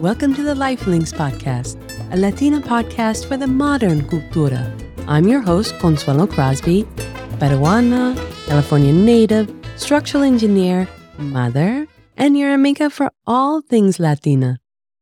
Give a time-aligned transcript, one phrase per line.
[0.00, 1.80] Welcome to the Lifelinks Podcast,
[2.12, 4.62] a Latina podcast for the modern cultura.
[5.08, 6.82] I'm your host, Consuelo Crosby,
[7.38, 8.14] Peruana,
[8.46, 10.86] California native, structural engineer,
[11.16, 14.58] mother, and your amiga for all things Latina.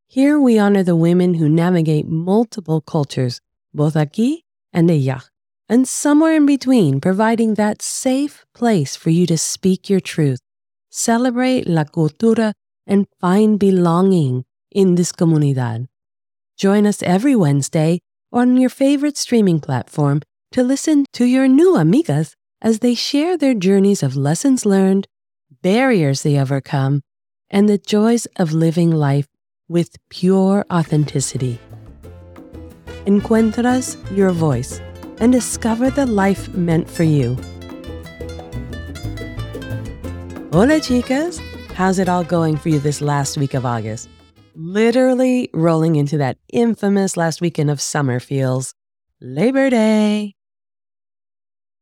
[0.07, 3.41] Here we honor the women who navigate multiple cultures,
[3.73, 5.27] both aquí and allá,
[5.67, 10.39] and somewhere in between, providing that safe place for you to speak your truth,
[10.89, 12.53] celebrate la cultura,
[12.87, 15.87] and find belonging in this comunidad.
[16.57, 22.33] Join us every Wednesday on your favorite streaming platform to listen to your new amigas
[22.61, 25.07] as they share their journeys of lessons learned,
[25.61, 27.01] barriers they overcome,
[27.49, 29.27] and the joys of living life
[29.69, 31.59] with pure authenticity.
[33.05, 34.81] Encuentras your voice
[35.19, 37.35] and discover the life meant for you.
[40.51, 41.39] Hola, chicas.
[41.73, 44.09] How's it all going for you this last week of August?
[44.57, 48.73] Literally rolling into that infamous last weekend of summer feels
[49.19, 50.35] Labor Day.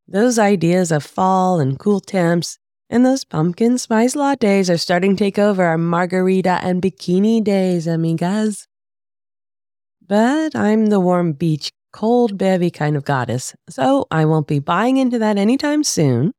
[0.07, 2.57] Those ideas of fall and cool temps
[2.89, 7.85] and those pumpkin spice lattes are starting to take over our margarita and bikini days,
[7.85, 8.65] amigas.
[10.01, 14.97] But I'm the warm beach, cold bevy kind of goddess, so I won't be buying
[14.97, 16.33] into that anytime soon,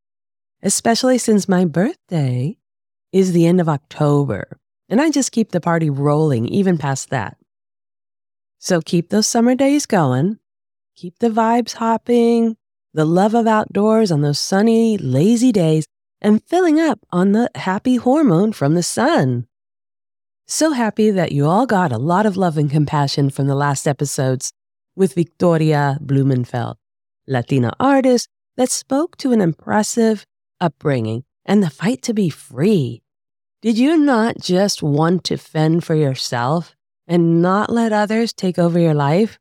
[0.65, 2.57] especially since my birthday
[3.13, 4.59] is the end of October,
[4.95, 7.37] and I just keep the party rolling even past that.
[8.61, 10.39] So keep those summer days going,
[10.95, 12.57] keep the vibes hopping,
[12.93, 15.85] the love of outdoors on those sunny, lazy days,
[16.21, 19.49] and filling up on the happy hormone from the sun.
[20.47, 23.89] So happy that you all got a lot of love and compassion from the last
[23.89, 24.53] episodes
[24.95, 26.77] with Victoria Blumenfeld,
[27.27, 30.25] Latina artist that spoke to an impressive
[30.61, 33.04] upbringing and the fight to be free.
[33.65, 36.77] Did you not just want to fend for yourself
[37.07, 39.39] and not let others take over your life?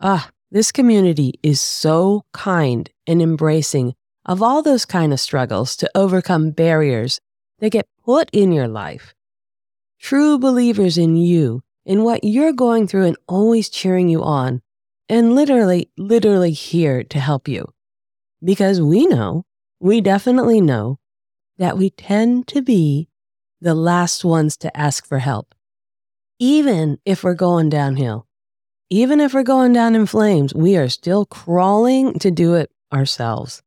[0.00, 3.94] Ah, this community is so kind and embracing
[4.24, 7.20] of all those kind of struggles to overcome barriers
[7.58, 9.16] that get put in your life.
[9.98, 14.62] True believers in you, in what you're going through, and always cheering you on,
[15.08, 17.66] and literally, literally here to help you.
[18.44, 19.44] Because we know,
[19.80, 21.00] we definitely know,
[21.58, 23.08] that we tend to be
[23.60, 25.54] the last ones to ask for help,
[26.38, 28.26] even if we're going downhill.
[28.88, 33.62] Even if we're going down in flames, we are still crawling to do it ourselves.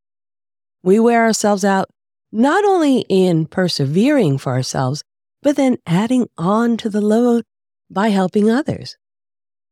[0.81, 1.89] We wear ourselves out
[2.31, 5.03] not only in persevering for ourselves,
[5.41, 7.44] but then adding on to the load
[7.89, 8.97] by helping others,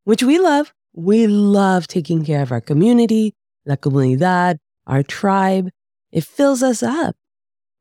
[0.04, 0.74] which we love.
[0.94, 3.34] We love taking care of our community,
[3.66, 5.70] la comunidad, our tribe.
[6.12, 7.16] It fills us up.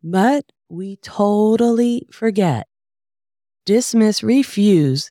[0.08, 2.68] But we totally forget,
[3.64, 5.10] dismiss, refuse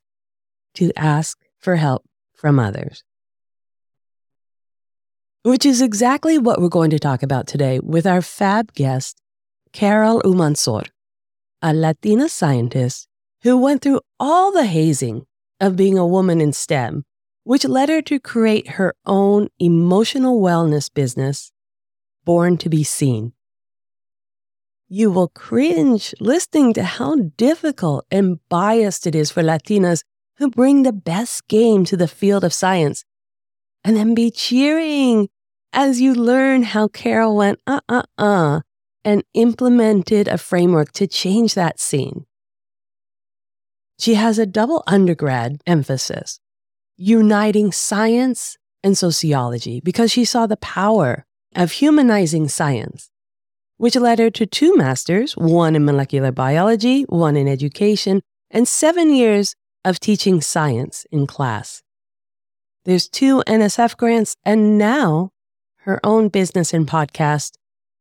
[0.75, 3.03] to ask for help from others.
[5.43, 9.19] Which is exactly what we're going to talk about today with our fab guest,
[9.73, 10.85] Carol Umanzor,
[11.61, 13.09] a Latina scientist
[13.41, 15.25] who went through all the hazing
[15.59, 17.03] of being a woman in STEM,
[17.43, 21.51] which led her to create her own emotional wellness business,
[22.23, 23.34] Born to be Seen.
[24.87, 30.03] You will cringe listening to how difficult and biased it is for Latinas
[30.37, 33.03] who bring the best game to the field of science
[33.83, 35.29] and then be cheering
[35.73, 38.61] as you learn how Carol went uh uh uh
[39.03, 42.25] and implemented a framework to change that scene.
[43.99, 46.39] She has a double undergrad emphasis,
[46.97, 51.25] uniting science and sociology, because she saw the power
[51.55, 53.09] of humanizing science,
[53.77, 59.13] which led her to two masters, one in molecular biology, one in education, and seven
[59.13, 61.83] years of teaching science in class.
[62.85, 65.31] There's two NSF grants and now
[65.85, 67.53] her own business and podcast,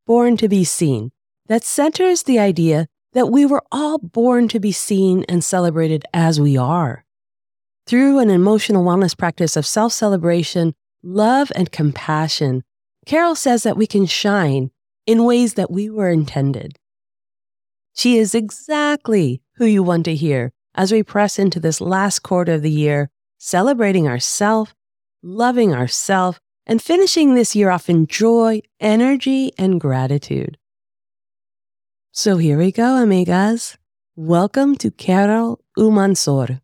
[0.06, 1.10] Born to be Seen,
[1.46, 6.40] that centers the idea that we were all born to be seen and celebrated as
[6.40, 7.04] we are.
[7.86, 12.62] Through an emotional wellness practice of self celebration, love, and compassion,
[13.06, 14.70] Carol says that we can shine
[15.06, 16.78] in ways that we were intended.
[17.94, 22.54] She is exactly who you want to hear as we press into this last quarter
[22.54, 24.74] of the year, celebrating ourself,
[25.22, 30.58] loving ourself, and finishing this year off in joy, energy, and gratitude.
[32.10, 33.76] So here we go, amigas.
[34.16, 36.60] Welcome to Carol Umanzor.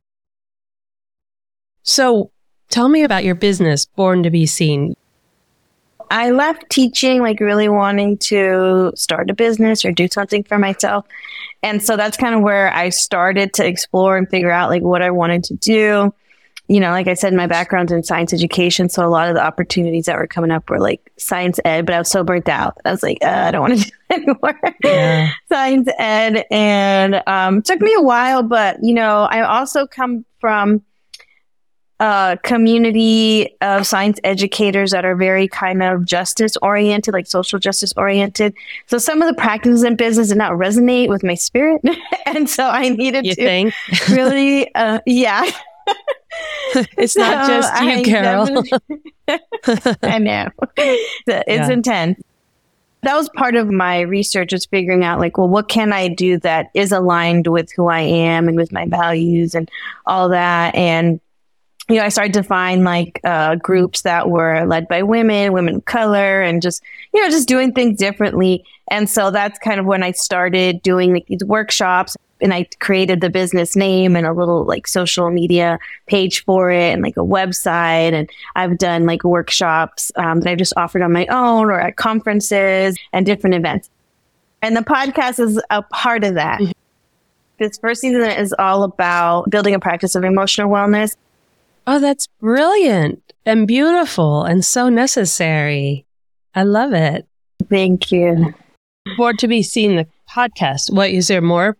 [1.82, 2.32] So
[2.70, 4.94] tell me about your business, Born to be Seen.
[6.10, 11.06] I left teaching, like really wanting to start a business or do something for myself.
[11.62, 15.02] And so that's kind of where I started to explore and figure out like what
[15.02, 16.12] I wanted to do.
[16.66, 18.88] You know, like I said, my background's in science education.
[18.88, 21.94] So a lot of the opportunities that were coming up were like science ed, but
[21.94, 22.78] I was so burnt out.
[22.84, 24.60] I was like, uh, I don't want to do it anymore.
[24.84, 25.30] Yeah.
[25.48, 26.44] science ed.
[26.50, 30.82] And um, took me a while, but, you know, I also come from
[32.00, 37.92] a community of science educators that are very kind of justice oriented, like social justice
[37.94, 38.54] oriented.
[38.86, 41.82] So some of the practices in business did not resonate with my spirit.
[42.26, 43.74] and so I needed you to think?
[44.08, 45.44] really, uh, yeah.
[46.96, 48.64] it's so not just you, Carol.
[50.02, 50.48] I know.
[50.78, 51.70] It's yeah.
[51.70, 52.18] intense.
[53.02, 56.38] That was part of my research was figuring out like, well, what can I do
[56.38, 59.70] that is aligned with who I am and with my values and
[60.06, 60.74] all that.
[60.74, 61.20] And
[61.90, 65.76] you know, I started to find like uh, groups that were led by women, women
[65.76, 66.82] of color, and just,
[67.12, 68.64] you know, just doing things differently.
[68.90, 73.20] And so that's kind of when I started doing like these workshops and I created
[73.20, 77.24] the business name and a little like social media page for it and like a
[77.24, 78.12] website.
[78.12, 81.96] And I've done like workshops um, that I've just offered on my own or at
[81.96, 83.90] conferences and different events.
[84.62, 86.60] And the podcast is a part of that.
[86.60, 86.72] Mm-hmm.
[87.58, 91.16] This first season is all about building a practice of emotional wellness
[91.92, 96.06] Oh, that's brilliant and beautiful and so necessary.
[96.54, 97.26] I love it.
[97.68, 98.54] Thank you.
[99.16, 100.94] Born to be seen the podcast.
[100.94, 101.76] What is there more?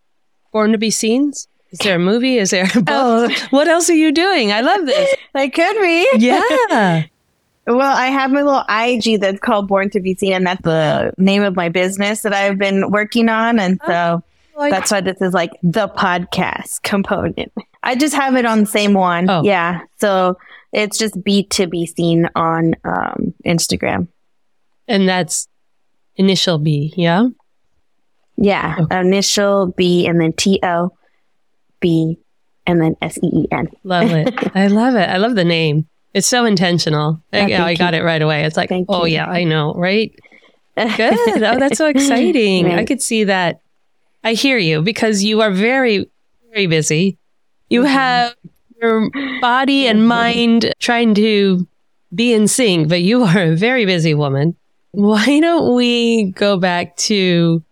[0.53, 1.31] Born to be seen?
[1.71, 2.39] Is there a movie?
[2.39, 2.89] Is there a book?
[2.89, 3.33] Oh.
[3.51, 4.51] What else are you doing?
[4.51, 5.15] I love this.
[5.37, 6.09] I could be.
[6.19, 7.05] Yeah.
[7.69, 11.13] well, I have my little IG that's called Born to Be Seen, and that's the
[11.19, 13.61] name of my business that I've been working on.
[13.61, 14.25] And oh, so
[14.57, 17.53] oh, that's why this is like the podcast component.
[17.83, 19.29] I just have it on the same one.
[19.29, 19.43] Oh.
[19.43, 19.81] Yeah.
[19.99, 20.37] So
[20.73, 24.09] it's just B to be seen on um, Instagram.
[24.87, 25.49] And that's
[26.17, 27.29] initial B, yeah?
[28.37, 28.77] Yeah.
[28.81, 29.01] Okay.
[29.01, 30.91] Initial B and then T O
[31.81, 32.19] B
[32.67, 33.69] and then S E E N.
[33.85, 34.35] Love it.
[34.57, 35.09] I love it.
[35.09, 35.87] I love the name.
[36.13, 37.23] It's so intentional.
[37.33, 38.45] Oh, yeah, I got it right away.
[38.45, 39.15] It's like, thank oh, you.
[39.15, 40.13] yeah, I know, right?
[40.77, 41.43] Good.
[41.43, 42.67] Oh, that's so exciting.
[42.67, 42.79] Right.
[42.81, 43.61] I could see that.
[44.25, 46.11] I hear you because you are very,
[46.53, 47.17] very busy.
[47.71, 47.93] You mm-hmm.
[47.93, 48.35] have
[48.81, 51.67] your body and mind trying to
[52.15, 54.57] be in sync, but you are a very busy woman.
[54.93, 57.63] Why don't we go back to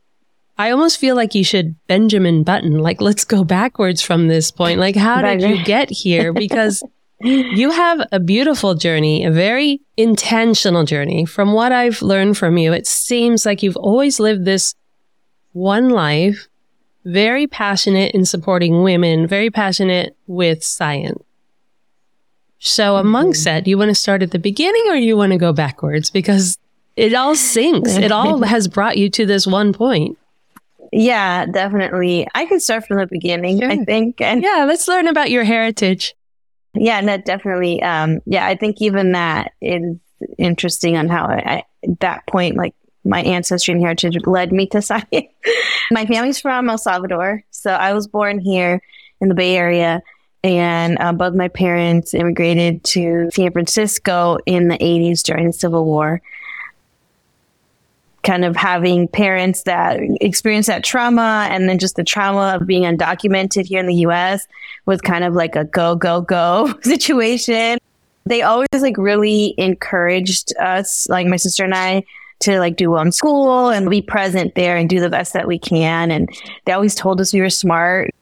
[0.59, 2.79] I almost feel like you should Benjamin Button.
[2.79, 4.81] Like, let's go backwards from this point.
[4.81, 6.33] Like, how did you get here?
[6.33, 6.83] Because
[7.21, 11.27] you have a beautiful journey, a very intentional journey.
[11.27, 14.75] From what I've learned from you, it seems like you've always lived this
[15.53, 16.48] one life
[17.09, 21.23] very passionate in supporting women, very passionate with science.
[22.59, 23.57] So amongst mm-hmm.
[23.57, 25.53] that, do you want to start at the beginning or do you want to go
[25.53, 26.11] backwards?
[26.11, 26.59] Because
[26.97, 27.99] it all syncs.
[27.99, 30.19] it all has brought you to this one point.
[30.93, 32.27] Yeah, definitely.
[32.35, 33.71] I can start from the beginning, sure.
[33.71, 34.21] I think.
[34.21, 36.15] And yeah, let's learn about your heritage.
[36.75, 37.83] Yeah, no, definitely.
[37.83, 39.97] Um, yeah, I think even that is
[40.37, 44.83] interesting on how I, at that point, like my ancestry and heritage led me to
[44.83, 45.29] science.
[45.91, 48.83] my family's from El Salvador, so I was born here
[49.21, 50.03] in the Bay Area,
[50.45, 55.85] and uh, both my parents immigrated to San Francisco in the 80s during the Civil
[55.85, 56.21] War.
[58.23, 62.83] Kind of having parents that experienced that trauma and then just the trauma of being
[62.83, 64.47] undocumented here in the US
[64.87, 67.79] was kind of like a go, go, go situation.
[68.27, 72.05] They always like really encouraged us, like my sister and I,
[72.41, 75.49] to like do well in school and be present there and do the best that
[75.49, 76.11] we can.
[76.11, 76.29] And
[76.65, 78.15] they always told us we were smart.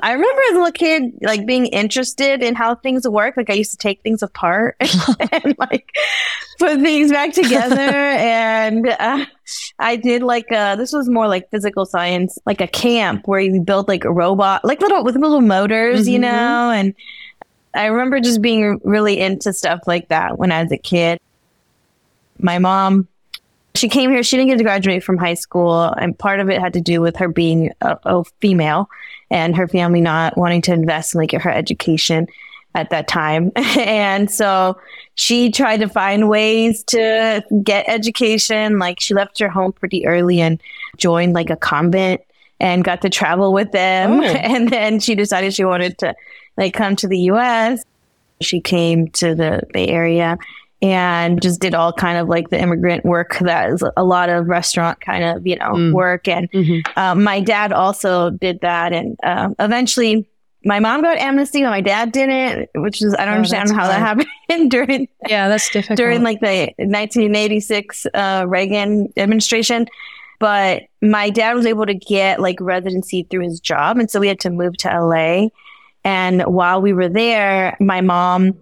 [0.00, 3.36] I remember as a little kid, like being interested in how things work.
[3.36, 4.76] Like I used to take things apart
[5.32, 5.90] and like
[6.58, 7.76] put things back together.
[7.80, 9.24] and uh,
[9.78, 13.60] I did like uh, this was more like physical science, like a camp where you
[13.60, 16.12] build like a robot, like little with little motors, mm-hmm.
[16.12, 16.70] you know.
[16.70, 16.94] And
[17.74, 21.20] I remember just being really into stuff like that when I was a kid.
[22.38, 23.08] My mom
[23.76, 24.22] she came here.
[24.22, 27.00] She didn't get to graduate from high school, and part of it had to do
[27.00, 28.88] with her being a, a female
[29.30, 32.26] and her family not wanting to invest in like her education
[32.74, 33.50] at that time.
[33.56, 34.78] and so
[35.14, 38.78] she tried to find ways to get education.
[38.78, 40.60] Like she left her home pretty early and
[40.96, 42.20] joined like a convent
[42.60, 44.20] and got to travel with them.
[44.20, 44.24] Oh.
[44.26, 46.14] And then she decided she wanted to
[46.56, 47.82] like come to the US.
[48.40, 50.38] She came to the Bay Area
[50.82, 54.46] and just did all kind of like the immigrant work that is a lot of
[54.46, 55.92] restaurant kind of you know mm.
[55.92, 56.80] work and mm-hmm.
[56.98, 60.28] um, my dad also did that and uh, eventually
[60.66, 63.86] my mom got amnesty, but my dad didn't, which is I don't Oh, understand how
[63.86, 65.96] that happened during Yeah, that's difficult.
[65.96, 69.86] during like the 1986 uh, Reagan administration.
[70.40, 74.28] But my dad was able to get like residency through his job, and so we
[74.28, 75.48] had to move to LA.
[76.04, 78.58] And while we were there, my mom,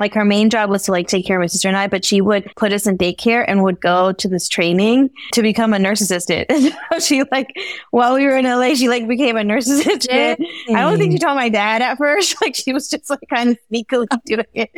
[0.00, 2.04] like her main job was to like take care of my sister and I, but
[2.04, 5.78] she would put us in daycare and would go to this training to become a
[5.78, 6.50] nurse assistant.
[6.92, 7.52] so she like
[7.90, 10.40] while we were in LA, she like became a nurse assistant.
[10.70, 12.36] I don't think she told my dad at first.
[12.48, 14.70] Like she was just like kind of sneakily doing it.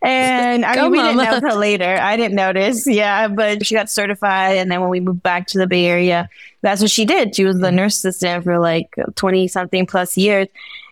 [0.00, 1.98] And I mean, we didn't know till later.
[2.00, 2.86] I didn't notice.
[2.86, 6.28] Yeah, but she got certified, and then when we moved back to the Bay Area,
[6.62, 7.34] that's what she did.
[7.34, 10.46] She was the nurse assistant for like twenty something plus years.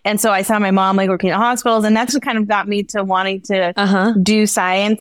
[0.05, 2.47] And so I saw my mom like working at hospitals, and that's what kind of
[2.49, 4.15] got me to wanting to Uh huh.
[4.23, 5.01] do science.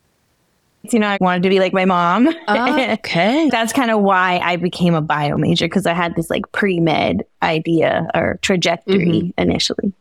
[0.91, 2.27] You know, I wanted to be like my mom.
[2.49, 3.49] Okay.
[3.49, 6.79] That's kind of why I became a bio major because I had this like pre
[6.79, 9.91] med idea or trajectory initially.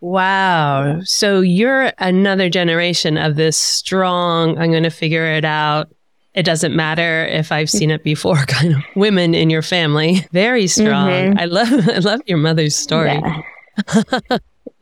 [0.00, 1.00] Wow.
[1.02, 5.88] So you're another generation of this strong, I'm going to figure it out.
[6.34, 10.26] It doesn't matter if I've seen it before kind of women in your family.
[10.32, 11.08] Very strong.
[11.10, 11.40] Mhm.
[11.40, 13.12] I love I love your mother's story.
[13.12, 13.40] Yeah.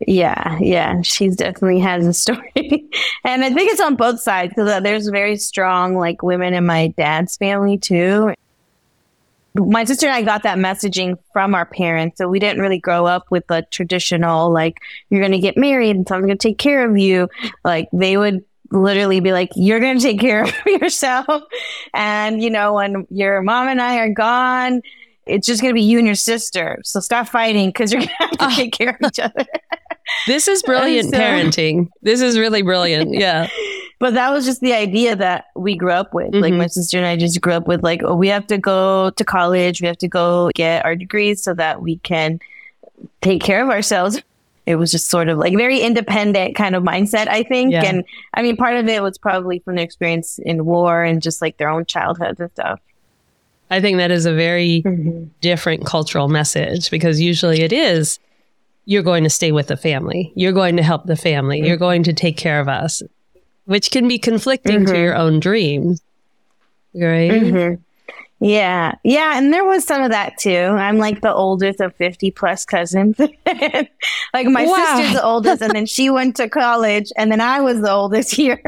[0.07, 1.01] Yeah, yeah.
[1.03, 2.53] She's definitely has a story.
[3.25, 6.67] and I think it's on both sides because uh, there's very strong like women in
[6.67, 8.35] my dad's family too.
[9.55, 12.17] My sister and I got that messaging from our parents.
[12.19, 14.79] So we didn't really grow up with the traditional, like,
[15.11, 17.29] you're going to get married and someone's going to take care of you.
[17.63, 21.43] Like, they would literally be like, you're going to take care of yourself.
[21.95, 24.83] And, you know, when your mom and I are gone,
[25.27, 26.81] it's just going to be you and your sister.
[26.85, 28.51] So stop fighting because you're going to have to Oh.
[28.57, 29.45] take care of each other.
[30.27, 31.89] This is brilliant so- parenting.
[32.03, 33.15] This is really brilliant.
[33.19, 33.49] Yeah.
[34.01, 36.35] But that was just the idea that we grew up with.
[36.35, 36.59] Like Mhm.
[36.59, 39.25] my sister and I just grew up with like, oh, we have to go to
[39.25, 42.41] college, we have to go get our degrees so that we can
[43.21, 44.21] take care of ourselves.
[44.67, 47.73] It was just sort of like very independent kind of mindset, I think.
[47.73, 47.85] Yeah.
[47.85, 51.41] And I mean, part of it was probably from their experience in war and just
[51.41, 52.81] like their own childhoods and stuff.
[53.73, 55.25] I think that is a very Mm-hmm.
[55.41, 58.19] different cultural message because usually it is
[58.85, 60.33] you're going to stay with the family.
[60.35, 61.61] You're going to help the family.
[61.67, 63.01] You're going to take care of us,
[63.65, 65.03] which can be conflicting to Mhm.
[65.03, 66.03] your own dreams.
[66.95, 67.31] Right?
[67.31, 67.79] Mhm.
[68.41, 68.93] Yeah.
[69.05, 69.39] Yeah.
[69.39, 70.51] And there was some of that too.
[70.87, 73.17] I'm like the oldest of 50 plus cousins.
[74.35, 74.75] like my Wow.
[74.97, 78.35] sister's the oldest, and then she went to college, and then I was the oldest
[78.43, 78.61] here.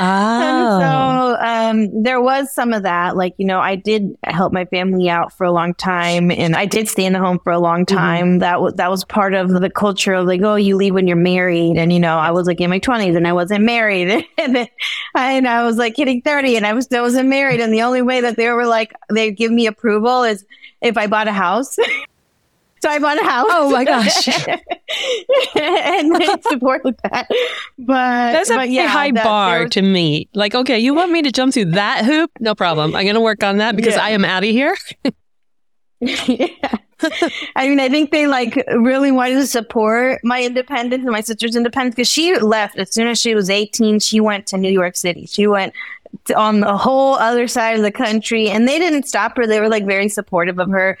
[0.00, 0.04] Oh.
[0.04, 3.16] And so um, there was some of that.
[3.16, 6.66] Like, you know, I did help my family out for a long time and I
[6.66, 8.38] did stay in the home for a long time.
[8.38, 11.16] That was that was part of the culture of like, oh, you leave when you're
[11.16, 11.76] married.
[11.76, 14.08] And, you know, I was like in my 20s and I wasn't married.
[14.38, 14.68] and then
[15.14, 17.60] I, and I was like hitting 30 and I was still wasn't married.
[17.60, 20.44] And the only way that they were like, they give me approval is
[20.80, 21.76] if I bought a house.
[22.82, 23.46] So I bought a house.
[23.50, 24.28] Oh my gosh.
[25.56, 27.26] and support that.
[27.78, 30.28] But That's a but yeah, high that- bar was- to meet.
[30.34, 32.30] Like, okay, you want me to jump through that hoop?
[32.40, 32.94] No problem.
[32.96, 34.02] I'm going to work on that because Yeah.
[34.04, 34.76] I am out of here.
[36.00, 36.48] yeah.
[37.56, 41.56] I mean, I think they like really wanted to support my independence and my sister's
[41.56, 43.98] independence because she left as soon as she was 18.
[44.00, 45.26] She went to New York City.
[45.26, 45.72] She went
[46.36, 49.46] on the whole other side of the country and they didn't stop her.
[49.48, 50.96] They were like very supportive of her.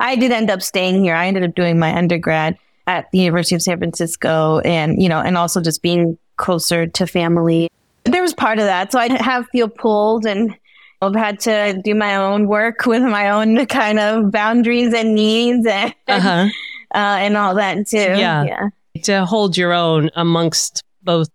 [0.00, 1.14] I did end up staying here.
[1.14, 2.56] I ended up doing my undergrad
[2.86, 7.06] at the University of San Francisco and, you know, and also just being closer to
[7.06, 7.68] family.
[8.04, 8.90] There was part of that.
[8.92, 10.56] So I have feel pulled and
[11.00, 15.66] I've had to do my own work with my own kind of boundaries and needs
[15.66, 16.48] and, Uh-huh.
[16.94, 17.96] uh, and all that too.
[17.98, 18.44] Yeah.
[18.44, 18.68] Yeah.
[19.04, 21.28] to hold your own amongst both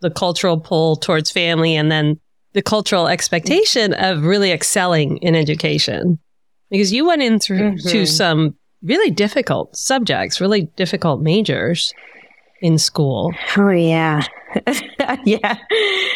[0.00, 2.18] the cultural pull towards family and then
[2.52, 6.18] the cultural expectation of really excelling in education.
[6.70, 8.08] Because you went in through to Mhm.
[8.08, 11.92] some really difficult subjects, really difficult majors
[12.62, 13.32] in school.
[13.56, 14.22] Oh yeah.
[15.24, 15.56] yeah.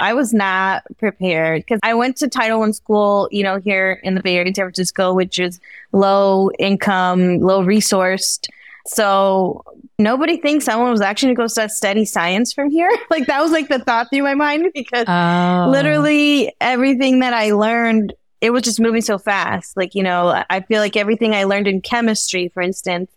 [0.01, 4.15] I was not prepared because I went to Title One school, you know, here in
[4.15, 5.61] the Bay Area, San Francisco, which is
[5.93, 8.49] low income, low resourced.
[8.87, 9.65] So
[9.99, 12.91] nobody thinks someone was actually going to go study science from here.
[13.11, 15.69] like that was like the thought through my mind because Oh.
[15.71, 18.13] literally everything that I learned,
[18.45, 19.75] it was just moving so fast.
[19.75, 23.11] Like, you know, I feel like everything I learned in chemistry, for instance,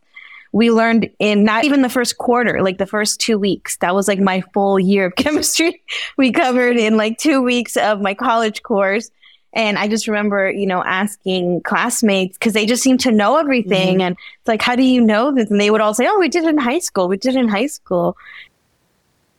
[0.54, 3.76] we learned in not even the first quarter, like the first two weeks.
[3.80, 5.84] That was like my full year of chemistry.
[6.16, 9.12] we covered in like two weeks of my college course.
[9.52, 13.96] And I just remember, you know, asking classmates because they just seem to know everything.
[13.96, 14.08] Mm-hmm.
[14.08, 15.52] And it's like, how do you know this?
[15.52, 17.10] And they would all say, oh, we did it in high school.
[17.10, 18.16] We did it in high school.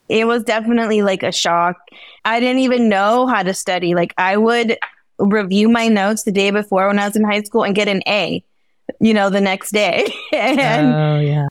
[0.07, 1.77] It was definitely like a shock.
[2.23, 3.95] I didn't even know how to study.
[3.95, 4.77] Like, I would
[5.19, 8.01] review my notes the day before when I was in high school and get an
[8.07, 8.43] A,
[8.99, 10.11] you know, the next day.
[10.33, 11.47] and oh, yeah.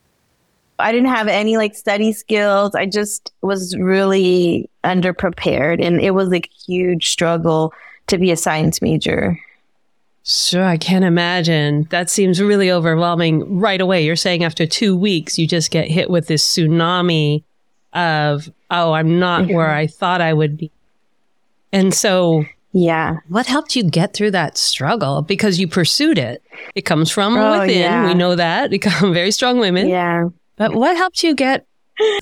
[0.78, 2.74] I didn't have any like study skills.
[2.74, 7.72] I just was really underprepared and it was like huge struggle
[8.06, 9.38] to be a science major.
[10.24, 11.84] Sure, I can't imagine.
[11.90, 14.04] That seems really overwhelming right away.
[14.04, 17.42] You're saying after two weeks, you just get hit with this tsunami
[17.94, 20.70] of, oh, I'm not where I thought I would be.
[21.72, 23.16] And so, yeah.
[23.28, 25.22] What helped you get through that struggle?
[25.22, 26.42] Because you pursued it.
[26.74, 27.78] It comes from oh, within.
[27.78, 28.06] Yeah.
[28.06, 28.70] We know that.
[28.70, 29.88] Become very strong women.
[29.88, 30.28] Yeah.
[30.56, 31.66] But what helped you get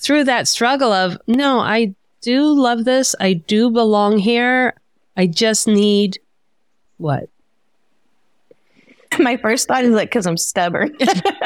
[0.01, 3.15] through that struggle of, no, I do love this.
[3.21, 4.75] I do belong here.
[5.17, 6.19] I just need
[6.99, 7.29] what?
[9.19, 10.97] My first thought is like, because I'm stubborn.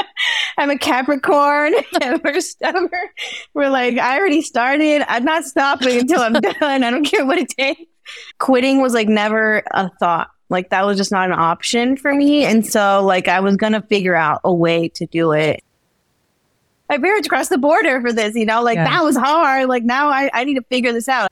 [0.58, 2.90] I'm a Capricorn and we're stubborn.
[3.54, 5.04] We're like, I already started.
[5.08, 6.84] I'm not stopping until I'm done.
[6.84, 7.82] I don't care what it takes.
[8.38, 10.30] Quitting was like never a thought.
[10.48, 12.44] Like that was just not an option for me.
[12.44, 15.62] And so like I was going to figure out a way to do it.
[16.88, 18.84] My parents crossed the border for this, you know, like yeah.
[18.84, 19.68] that was hard.
[19.68, 21.30] Like now I, I need to figure this out.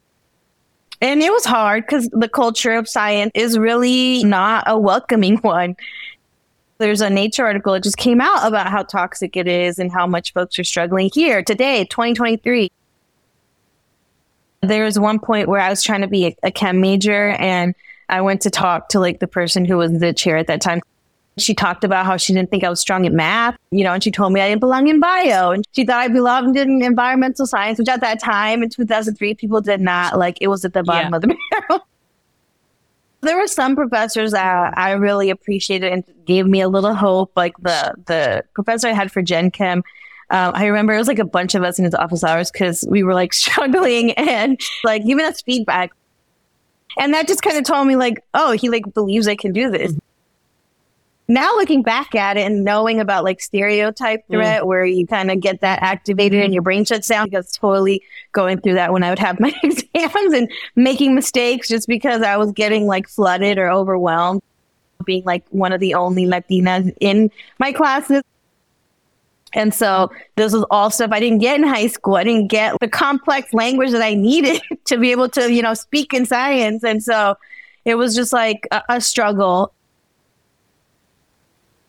[1.00, 5.76] And it was hard because the culture of science is really not a welcoming one.
[6.78, 10.06] There's a Nature article that just came out about how toxic it is and how
[10.06, 12.70] much folks are struggling here today, 2023.
[14.62, 17.74] There was one point where I was trying to be a, a chem major and
[18.08, 20.80] I went to talk to like the person who was the chair at that time.
[21.36, 24.02] She talked about how she didn't think I was strong at math, you know, and
[24.02, 25.52] she told me I didn't belong in bio.
[25.52, 29.60] And she thought I belonged in environmental science, which at that time in 2003, people
[29.60, 31.16] did not like it was at the bottom yeah.
[31.16, 31.86] of the barrel.
[33.20, 37.56] there were some professors that I really appreciated and gave me a little hope, like
[37.58, 39.82] the the professor I had for Gen Chem.
[40.30, 42.84] Um, I remember it was like a bunch of us in his office hours because
[42.88, 45.92] we were like struggling and like giving us feedback.
[46.98, 49.70] And that just kind of told me like, oh, he like believes I can do
[49.70, 49.94] this
[51.28, 54.32] now looking back at it and knowing about like stereotype mm.
[54.32, 54.66] threat mm.
[54.66, 58.58] where you kind of get that activated and your brain shuts down because totally going
[58.60, 62.50] through that when I would have my exams and making mistakes just because I was
[62.52, 64.42] getting like flooded or overwhelmed
[65.04, 68.22] being like one of the only Latinas in my classes.
[69.54, 72.16] And so this was all stuff I didn't get in high school.
[72.16, 75.74] I didn't get the complex language that I needed to be able to, you know,
[75.74, 76.84] speak in science.
[76.84, 77.36] And so
[77.84, 79.72] it was just like a, a struggle.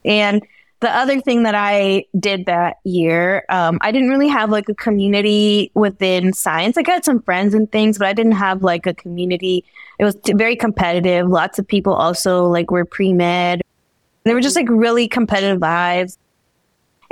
[0.05, 0.45] And
[0.79, 4.73] the other thing that I did that year, um, I didn't really have like a
[4.73, 6.77] community within science.
[6.77, 9.65] I got some friends and things, but I didn't have like a community.
[9.99, 11.27] It was t- very competitive.
[11.27, 13.61] Lots of people also like were pre med.
[14.23, 16.17] They were just like really competitive lives.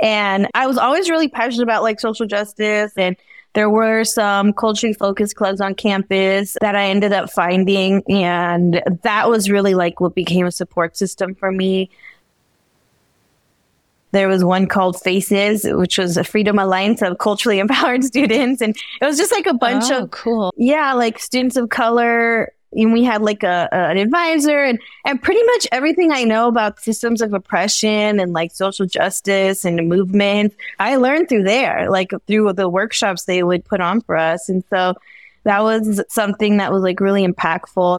[0.00, 3.16] And I was always really passionate about like social justice and
[3.54, 8.02] there were some culturally focused clubs on campus that I ended up finding.
[8.08, 11.90] And that was really like what became a support system for me.
[14.10, 18.62] There was one called Faces, which was a Freedom Alliance of culturally empowered students.
[18.62, 20.52] And it was just like a bunch oh, of cool.
[20.56, 22.52] Yeah, like students of color.
[22.72, 26.48] And we had like a, a, an advisor and, and pretty much everything I know
[26.48, 32.12] about systems of oppression and like social justice and movement, I learned through there, like
[32.26, 34.48] through the workshops they would put on for us.
[34.48, 34.94] And so
[35.44, 37.98] that was something that was like really impactful.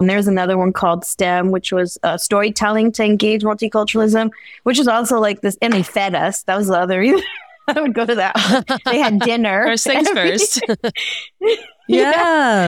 [0.00, 4.30] And there's another one called STEM, which was uh, storytelling to engage multiculturalism,
[4.64, 5.56] which is also like this.
[5.62, 6.42] And they fed us.
[6.42, 7.22] That was the other reason
[7.68, 8.80] I would go to that.
[8.84, 9.66] they had dinner.
[9.66, 10.60] First things first.
[11.40, 11.56] yeah.
[11.88, 12.66] yeah.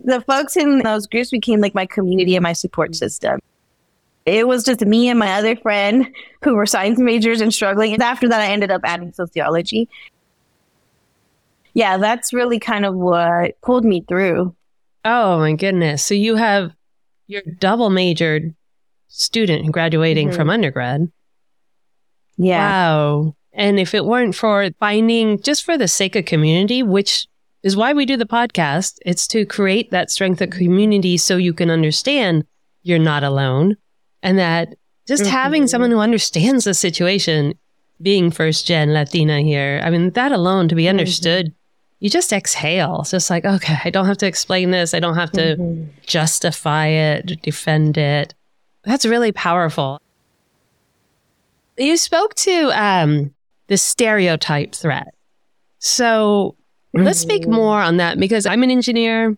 [0.00, 3.40] The folks in those groups became like my community and my support system.
[4.26, 7.94] It was just me and my other friend who were science majors and struggling.
[7.94, 9.88] And after that, I ended up adding sociology.
[11.72, 14.54] Yeah, that's really kind of what pulled me through.
[15.04, 16.04] Oh my goodness.
[16.04, 16.72] So you have
[17.26, 18.54] your double majored
[19.08, 20.36] student graduating mm-hmm.
[20.36, 21.10] from undergrad.
[22.36, 22.68] Yeah.
[22.68, 23.34] Wow.
[23.52, 27.26] And if it weren't for finding just for the sake of community, which
[27.62, 31.52] is why we do the podcast, it's to create that strength of community so you
[31.52, 32.46] can understand
[32.82, 33.76] you're not alone
[34.22, 34.74] and that
[35.06, 35.32] just mm-hmm.
[35.32, 37.54] having someone who understands the situation,
[38.00, 40.90] being first gen Latina here, I mean, that alone to be mm-hmm.
[40.90, 41.58] understood mm-hmm
[42.00, 43.00] you just exhale.
[43.00, 44.94] It's just like, okay, I don't have to explain this.
[44.94, 45.90] I don't have to mm-hmm.
[46.06, 48.34] justify it, defend it.
[48.84, 50.00] That's really powerful.
[51.76, 53.34] You spoke to um,
[53.66, 55.14] the stereotype threat.
[55.78, 56.56] So.
[56.94, 59.36] Let's speak more on that because I'm an engineer,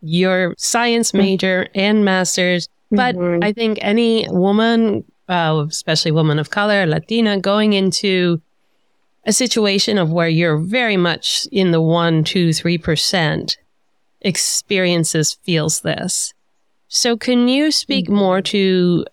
[0.00, 1.18] you're science mm-hmm.
[1.18, 3.42] major and master's, but mm-hmm.
[3.42, 8.40] I think any woman, uh, especially woman of color, Latina, going into
[9.24, 13.58] a situation of where you're very much in the one, two, three percent
[14.20, 16.32] experiences feels this.
[16.88, 18.16] So can you speak mm-hmm.
[18.16, 19.04] more to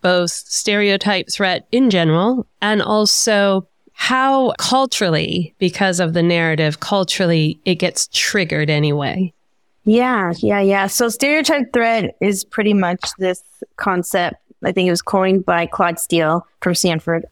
[0.00, 7.76] both stereotype threat in general and also how culturally, because of the narrative, culturally, it
[7.76, 9.32] gets triggered anyway.
[9.84, 10.86] Yeah, yeah, yeah.
[10.88, 13.42] So stereotype threat is pretty much this
[13.76, 14.36] concept.
[14.64, 17.26] I think it was coined by Claude Steele from Stanford.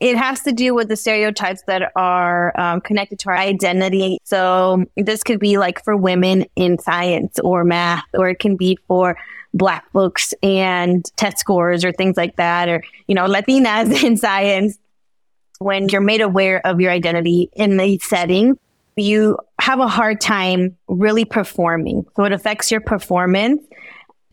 [0.00, 4.18] It has to do with the stereotypes that are um, connected to our identity.
[4.24, 8.78] So this could be like for women in science or math, or it can be
[8.86, 9.16] for
[9.54, 14.78] black folks and test scores or things like that, or, you know, Latinas in science.
[15.58, 18.58] When you're made aware of your identity in the setting,
[18.96, 22.06] you have a hard time really performing.
[22.16, 23.62] So it affects your performance.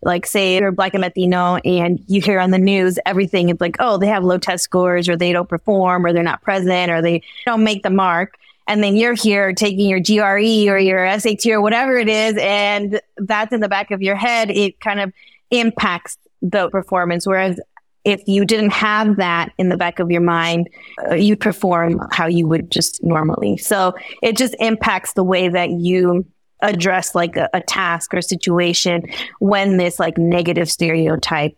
[0.03, 3.77] Like say you're black and Latino and you hear on the news everything it's like,
[3.79, 7.01] oh, they have low test scores or they don't perform or they're not present or
[7.01, 8.35] they don't make the mark.
[8.67, 12.99] And then you're here taking your GRE or your SAT or whatever it is, and
[13.17, 14.49] that's in the back of your head.
[14.49, 15.13] It kind of
[15.51, 17.27] impacts the performance.
[17.27, 17.59] Whereas
[18.05, 20.69] if you didn't have that in the back of your mind,
[21.09, 23.57] uh, you'd perform how you would just normally.
[23.57, 26.25] So it just impacts the way that you
[26.61, 29.03] address like a, a task or situation
[29.39, 31.55] when this like negative stereotype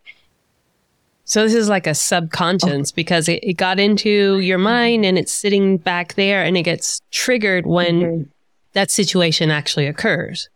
[1.28, 2.94] so this is like a subconscious oh.
[2.96, 7.02] because it, it, got into your mind and it's sitting back there and it gets
[7.10, 8.22] triggered when mm-hmm.
[8.72, 10.48] that situation actually occurs.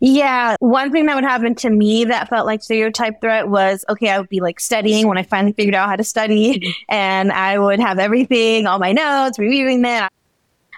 [0.00, 0.56] Yeah.
[0.60, 4.18] One thing that would happen to me that felt like stereotype threat was okay, I
[4.18, 7.80] would be like studying when I finally figured out how to study and I would
[7.80, 10.08] have everything, all my notes, reviewing them.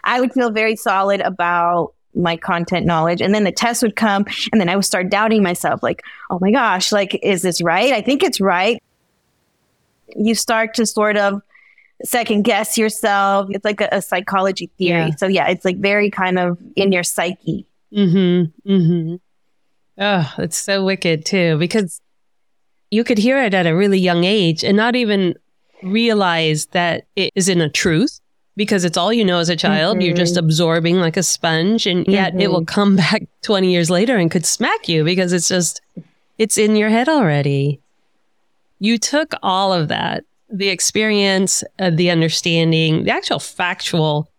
[0.04, 3.20] I would feel very solid about my content knowledge.
[3.20, 6.38] And then the test would come and then I would start doubting myself like, oh
[6.40, 7.92] my gosh, like, is this right?
[7.92, 8.82] I think it's right.
[10.16, 11.42] You start to sort of
[12.04, 13.48] second guess yourself.
[13.50, 15.08] It's like a, a psychology theory.
[15.08, 15.16] Yeah.
[15.16, 17.66] So yeah, it's like very kind of in your psyche.
[17.92, 18.70] Mm-hmm.
[18.70, 19.16] Mm-hmm.
[20.01, 22.01] Oh, it's so wicked too, because
[22.90, 25.35] you could hear it at a really young age and not even
[25.83, 28.20] realize that it isn't a truth
[28.57, 29.96] because it's all you know as a child.
[29.96, 30.07] Mm-hmm.
[30.07, 30.44] You're just mm-hmm.
[30.44, 32.40] absorbing like a sponge, and yet mm-hmm.
[32.40, 32.74] it will mm-hmm.
[32.74, 35.81] come back 20 years later and could smack you because it's just,
[36.38, 37.81] it's in your head already.
[38.81, 44.31] You took all of that the experience, uh, the understanding, the actual factual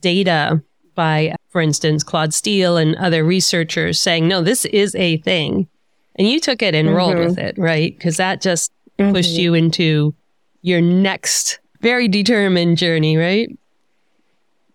[0.00, 0.62] data
[0.96, 5.68] by, for instance, Claude Steele and other researchers saying, no, this is a thing.
[6.16, 6.96] And you took it and mm-hmm.
[6.96, 7.96] rolled with it, right?
[7.96, 9.12] Because that just mm-hmm.
[9.12, 10.14] pushed you into
[10.62, 13.56] your next very determined journey, right?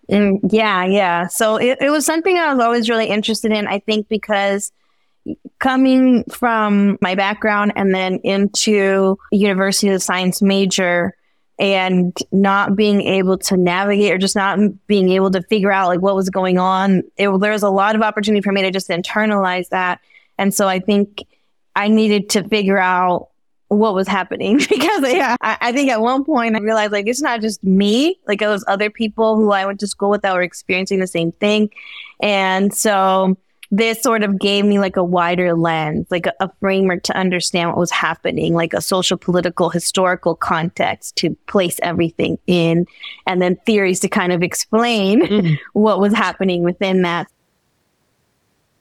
[0.09, 1.27] Mm, yeah, yeah.
[1.27, 4.71] So it, it was something I was always really interested in, I think, because
[5.59, 11.15] coming from my background and then into university of science major
[11.61, 16.01] and not being able to navigate or just not being able to figure out like
[16.01, 18.89] what was going on it, there was a lot of opportunity for me to just
[18.89, 19.99] internalize that
[20.39, 21.23] and so i think
[21.75, 23.29] i needed to figure out
[23.67, 27.21] what was happening because yeah, I, I, think at one point I realized like it's
[27.21, 30.33] not just me, like it was other people who I went to school with that
[30.33, 31.69] were experiencing the same thing.
[32.21, 33.37] And so
[33.71, 37.69] this sort of gave me like a wider lens, like a, a, framework to understand
[37.69, 42.85] what was happening, like a social, political, historical context to place everything in,
[43.25, 45.57] and then theories to kind of explain mm.
[45.71, 47.31] what was happening within that.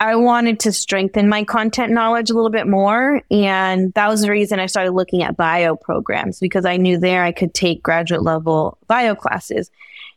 [0.01, 3.23] I wanted to strengthen my content knowledge a little bit more.
[3.31, 7.23] And that was the reason I started looking at bio programs because I knew there
[7.23, 9.71] I could take graduate level bio classes.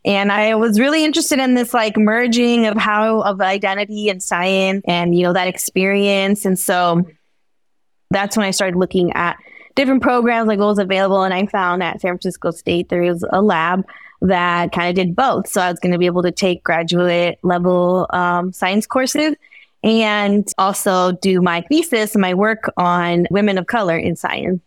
[0.06, 4.84] And I was really interested in this like merging of how of identity and science
[4.88, 6.46] and, you know, that experience.
[6.46, 7.04] And so
[8.12, 9.38] that's when I started looking at
[9.76, 11.24] different programs, like what was available.
[11.24, 13.86] And I found at San Francisco State, there was a lab
[14.22, 15.48] that kind of did both.
[15.48, 19.36] So I was going to be able to take graduate level um, science courses
[19.84, 24.62] and also do my thesis and my work on women of color in science.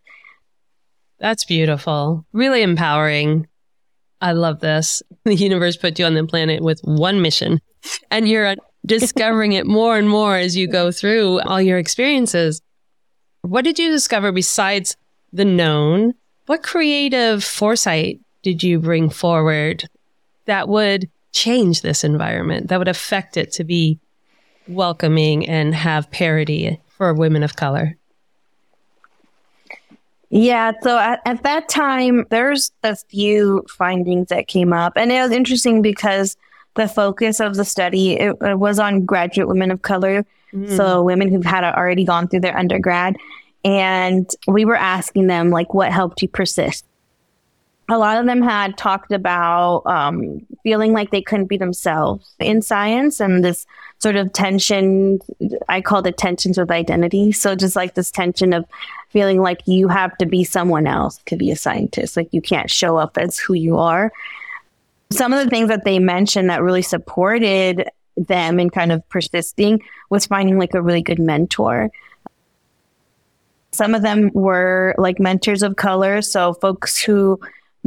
[1.19, 2.27] That's beautiful.
[2.33, 3.47] Really empowering.
[4.21, 5.03] I love this.
[5.25, 7.61] The universe put you on the planet with one mission,
[8.11, 12.63] and you're discovering it more and more as you go through all your experiences.
[13.43, 14.97] What did you discover besides
[15.33, 16.15] the known?
[16.47, 19.85] What creative foresight did you bring forward
[20.45, 23.99] that would change this environment, that would affect it to be
[24.69, 27.97] welcoming and have parity for women of color?
[30.29, 35.21] Yeah, so at, at that time, there's a few findings that came up, and it
[35.23, 36.37] was interesting because
[36.75, 40.77] the focus of the study it, it was on graduate women of color, mm.
[40.77, 43.17] so women who've had already gone through their undergrad,
[43.65, 46.85] and we were asking them like, what helped you persist?
[47.89, 52.61] A lot of them had talked about um, feeling like they couldn't be themselves in
[52.61, 53.67] science and this
[53.99, 55.19] sort of tension
[55.69, 57.33] i called it tensions with identity.
[57.33, 58.67] So just like this tension of
[59.11, 62.17] feeling like you have to be someone else to be a scientist.
[62.17, 64.13] Like you can't show up as who you are.
[65.11, 69.83] Some of the things that they mentioned that really supported them in kind of persisting
[70.11, 71.91] was finding like a really good mentor.
[73.73, 77.39] Some of them were like mentors of color, so folks who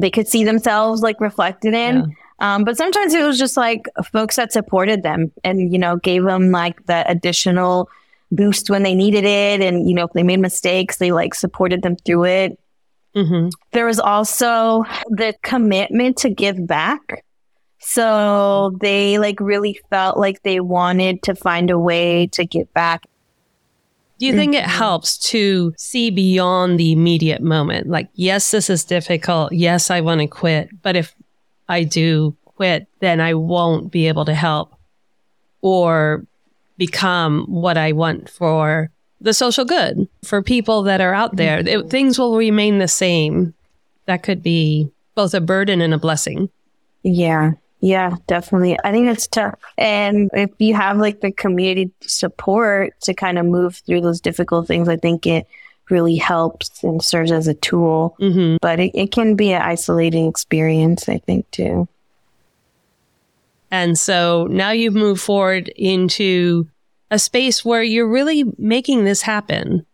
[0.01, 1.97] they could see themselves like reflected in.
[1.97, 2.05] Yeah.
[2.41, 6.23] Um, but sometimes it was just like folks that supported them and, you know, gave
[6.23, 7.89] them like that additional
[8.31, 9.61] boost when they needed it.
[9.61, 12.59] And, you know, if they made mistakes, they like supported them through it.
[13.15, 13.49] Mm-hmm.
[13.73, 17.25] There was also the commitment to give back.
[17.79, 23.05] So they like really felt like they wanted to find a way to give back.
[24.19, 27.87] Do you think it helps to see beyond the immediate moment?
[27.87, 29.53] Like, yes, this is difficult.
[29.53, 30.69] Yes, I want to quit.
[30.81, 31.15] But if
[31.69, 34.75] I do quit, then I won't be able to help
[35.61, 36.25] or
[36.77, 41.59] become what I want for the social good for people that are out there.
[41.59, 43.53] It, things will remain the same.
[44.05, 46.49] That could be both a burden and a blessing.
[47.03, 47.51] Yeah.
[47.81, 48.77] Yeah, definitely.
[48.83, 49.57] I think it's tough.
[49.77, 54.67] And if you have like the community support to kind of move through those difficult
[54.67, 55.47] things, I think it
[55.89, 58.15] really helps and serves as a tool.
[58.19, 58.57] Mm-hmm.
[58.61, 61.87] But it, it can be an isolating experience, I think, too.
[63.71, 66.67] And so now you've moved forward into
[67.11, 69.85] a space where you're really making this happen.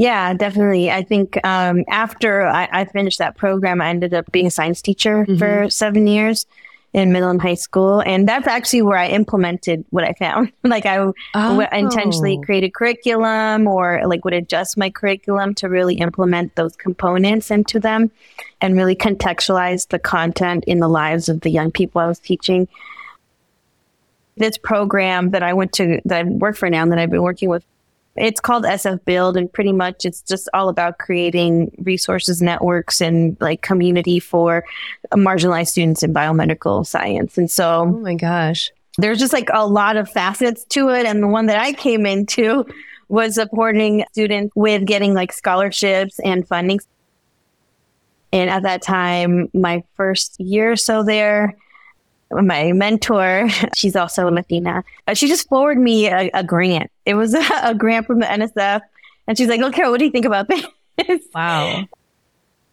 [0.00, 0.90] Yeah, definitely.
[0.90, 4.80] I think um, after I, I, finished that program, I ended up being a science
[4.80, 5.36] teacher mm-hmm.
[5.36, 6.46] for seven years
[6.94, 8.00] in middle and high school.
[8.00, 10.52] And that's actually where I implemented what I found.
[10.64, 11.12] like I oh.
[11.34, 17.50] w- intentionally created curriculum or like would adjust my curriculum to really implement those components
[17.50, 18.10] into them
[18.62, 22.68] and really contextualize the content in the lives of the young people I was teaching.
[24.38, 27.20] This program that I went to, that I work for now and that I've been
[27.20, 27.66] working with
[28.16, 33.36] it's called SF Build, and pretty much it's just all about creating resources, networks, and
[33.40, 34.64] like community for
[35.12, 37.38] marginalized students in biomedical science.
[37.38, 41.06] And so, oh my gosh, there's just like a lot of facets to it.
[41.06, 42.66] And the one that I came into
[43.08, 46.80] was supporting students with getting like scholarships and funding.
[48.32, 51.56] And at that time, my first year or so there,
[52.30, 54.84] my mentor, she's also a Latina.
[55.06, 56.90] Uh, she just forwarded me a, a grant.
[57.04, 58.80] It was a, a, grant from the NSF.
[59.26, 60.48] And she's like, okay, what do you think about
[60.98, 61.22] this?
[61.34, 61.84] Wow.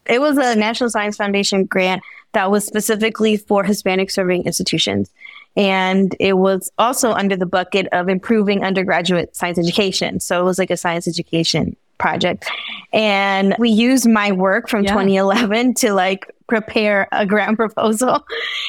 [0.06, 2.02] It was a National Science Foundation grant
[2.34, 5.12] that was specifically for Hispanic serving institutions.
[5.56, 10.20] And it was also under the bucket of improving undergraduate science education.
[10.20, 12.48] So it was like a science education project.
[12.94, 14.92] And we used my work from yeah.
[14.92, 18.26] 2011 to like prepare a grant proposal.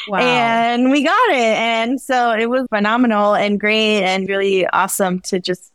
[0.09, 0.19] Wow.
[0.19, 1.57] And we got it.
[1.57, 5.73] And so it was phenomenal and great and really awesome to just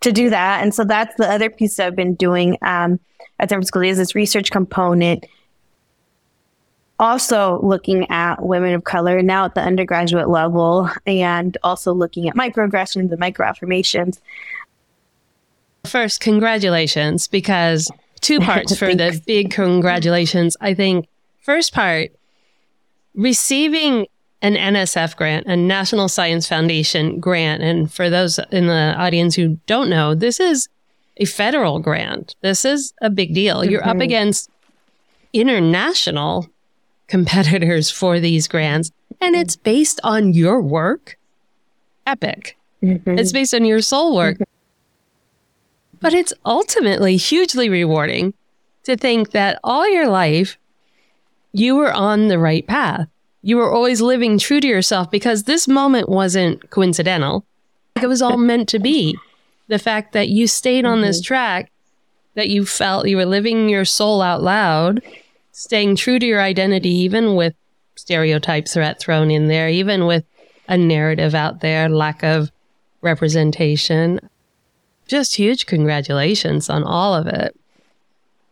[0.00, 0.62] to do that.
[0.62, 3.00] And so that's the other piece I've been doing um,
[3.38, 5.26] at San Francisco is this research component.
[6.98, 12.34] Also looking at women of color now at the undergraduate level and also looking at
[12.34, 14.18] microaggressions and microaffirmations
[15.86, 17.90] First, congratulations, because
[18.20, 20.56] two parts for the big congratulations.
[20.60, 21.06] I think
[21.46, 22.10] first part,
[23.14, 24.08] receiving
[24.42, 27.62] an NSF grant, a National Science Foundation grant.
[27.62, 30.68] And for those in the audience who don't know, this is
[31.16, 32.34] a federal grant.
[32.42, 33.60] This is a big deal.
[33.60, 33.70] Mm-hmm.
[33.70, 34.02] You're up mm-hmm.
[34.02, 34.50] against
[35.32, 36.48] international
[37.06, 41.16] competitors for these grants, and it's based on your work.
[42.06, 42.56] Epic.
[42.82, 43.18] Mm-hmm.
[43.18, 44.34] It's based on your soul work.
[44.34, 44.42] Mm-hmm.
[46.00, 48.34] But it's ultimately hugely rewarding
[48.82, 50.58] to think that all your life
[51.58, 53.08] you were on the right path.
[53.42, 57.44] You were always living true to yourself because this moment wasn't coincidental.
[58.00, 59.16] It was all meant to be.
[59.68, 61.06] The fact that you stayed on mm-hmm.
[61.06, 61.70] this track,
[62.34, 65.02] that you felt you were living your soul out loud,
[65.52, 67.54] staying true to your identity, even with
[67.94, 70.24] stereotypes threat thrown in there, even with
[70.68, 72.50] a narrative out there, lack of
[73.00, 74.20] representation
[75.06, 77.58] just huge congratulations on all of it.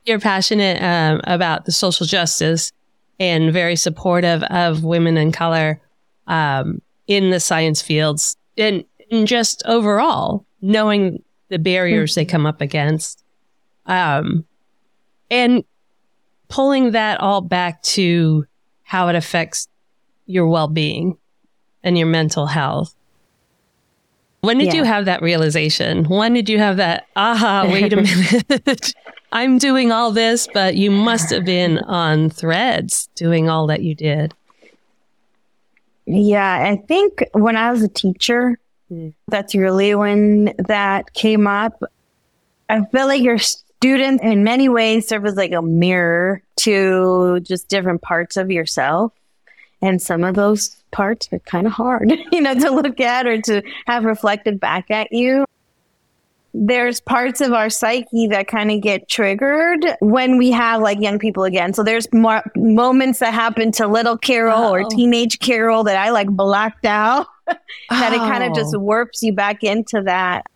[0.04, 2.72] You're passionate um, about the social justice
[3.18, 5.80] and very supportive of women in color
[6.26, 12.20] um, in the science fields and, and, just overall knowing the barriers mm-hmm.
[12.20, 13.22] they come up against
[13.86, 14.44] um,
[15.30, 15.64] and
[16.48, 18.46] pulling that all back to
[18.82, 19.68] how it affects
[20.26, 21.16] your well-being
[21.82, 22.94] and your mental health
[24.44, 24.74] when did yeah.
[24.74, 26.04] you have that realization?
[26.04, 27.96] When did you have that, aha, wait a
[28.56, 28.94] minute.
[29.34, 33.96] I'm doing all this, but you must have been on threads doing all that you
[33.96, 34.32] did.
[36.06, 38.56] Yeah, I think when I was a teacher,
[38.92, 39.12] mm.
[39.26, 41.82] that's really when that came up.
[42.68, 47.68] I feel like your students, in many ways, serve as like a mirror to just
[47.68, 49.12] different parts of yourself
[49.82, 53.40] And some of those parts are kind of hard, you know, to look at or
[53.42, 55.44] to have reflected back at you.
[56.56, 61.18] There's parts of our psyche that kind of get triggered when we have like young
[61.18, 61.74] people again.
[61.74, 64.72] So there's more moments that happen to little Carol oh.
[64.72, 67.26] or teenage Carol that I like blacked out.
[67.46, 67.58] that
[67.90, 68.14] oh.
[68.14, 68.78] it kind of just oh.
[68.78, 70.46] warps you back into that.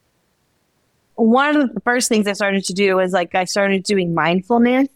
[1.17, 4.89] One of the first things I started to do was like I started doing mindfulness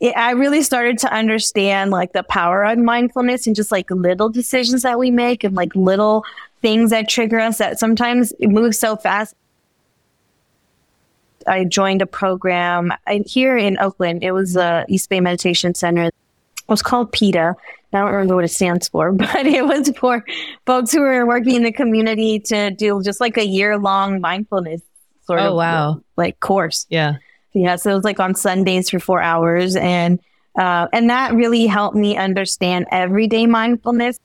[0.00, 4.28] it, I really started to understand like the power of mindfulness and just like little
[4.28, 6.24] decisions that we make and like little
[6.62, 9.34] things that trigger us that sometimes it moves so fast.
[11.46, 12.92] I joined a program
[13.24, 14.22] here in Oakland.
[14.22, 16.04] It was the East Bay Meditation Center.
[16.04, 16.14] It
[16.68, 17.54] was called PETA.
[17.92, 20.24] I don't remember what it stands for, but it was for
[20.66, 24.82] folks who were working in the community to do just like a year long mindfulness
[25.26, 26.02] sort oh, of wow.
[26.16, 26.86] like course.
[26.88, 27.16] Yeah.
[27.56, 30.20] Yeah, so it was like on Sundays for four hours, and
[30.58, 34.20] uh, and that really helped me understand everyday mindfulness.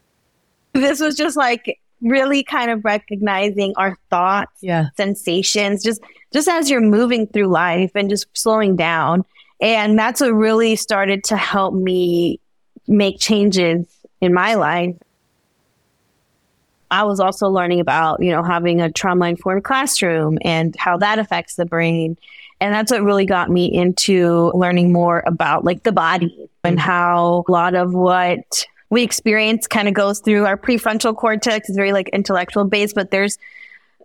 [0.74, 4.88] This was just like really kind of recognizing our thoughts, yeah.
[4.98, 6.02] sensations, just
[6.34, 9.26] just as you're moving through life and just slowing down.
[9.60, 12.40] And that's what really started to help me
[12.88, 13.86] make changes
[14.22, 14.96] in my life.
[16.90, 21.20] I was also learning about, you know, having a trauma informed classroom and how that
[21.20, 22.18] affects the brain
[22.62, 26.88] and that's what really got me into learning more about like the body and mm-hmm.
[26.88, 31.68] how a lot of what we experience kind of goes through our prefrontal cortex.
[31.68, 33.40] It's very like intellectual based, but there's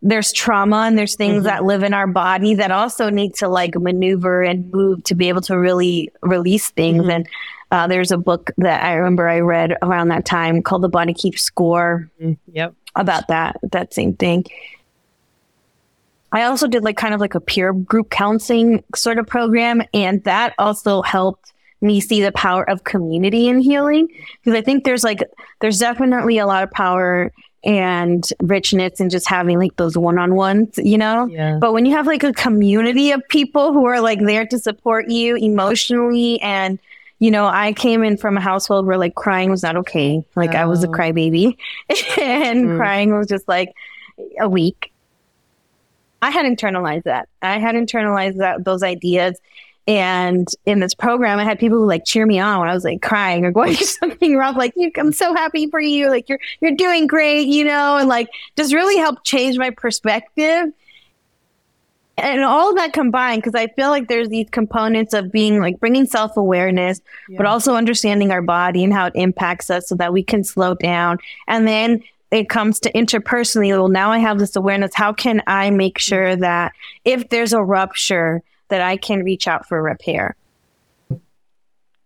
[0.02, 1.44] there's trauma and there's things mm-hmm.
[1.44, 5.28] that live in our body that also need to like maneuver and move to be
[5.28, 7.02] able to really release things.
[7.02, 7.10] Mm-hmm.
[7.10, 7.28] And
[7.70, 11.14] uh, there's a book that I remember I read around that time called The Body
[11.14, 12.10] Keeps Score.
[12.20, 12.34] Mm-hmm.
[12.52, 12.74] Yep.
[12.94, 14.46] About that, that same thing.
[16.32, 19.82] I also did like kind of like a peer group counseling sort of program.
[19.92, 24.08] And that also helped me see the power of community in healing.
[24.42, 25.22] Because I think there's like,
[25.60, 27.32] there's definitely a lot of power
[27.66, 31.26] and richness and just having like those one on ones, you know?
[31.26, 31.58] Yeah.
[31.60, 35.10] But when you have like a community of people who are like there to support
[35.10, 36.78] you emotionally and
[37.18, 40.22] you know, I came in from a household where like crying was not okay.
[40.34, 40.58] Like oh.
[40.58, 40.92] I was a oh.
[40.92, 41.56] crybaby
[42.18, 42.76] and mm.
[42.76, 43.72] crying was just like
[44.38, 44.92] a week.
[46.22, 47.28] I had internalized that.
[47.40, 49.40] I had internalized that those ideas.
[49.86, 52.84] And in this program, I had people who like cheer me on when I was
[52.84, 54.56] like crying or going through something rough.
[54.56, 56.08] Like, I'm so happy for you.
[56.10, 60.72] Like, you're you're doing great, you know, and like just really helped change my perspective.
[62.18, 65.78] And all of that combined, because I feel like there's these components of being like
[65.78, 67.36] bringing self awareness, yeah.
[67.36, 70.74] but also understanding our body and how it impacts us so that we can slow
[70.74, 71.18] down.
[71.46, 74.94] And then it comes to interpersonally, well, now I have this awareness.
[74.94, 76.72] How can I make sure that
[77.04, 80.36] if there's a rupture, that I can reach out for repair?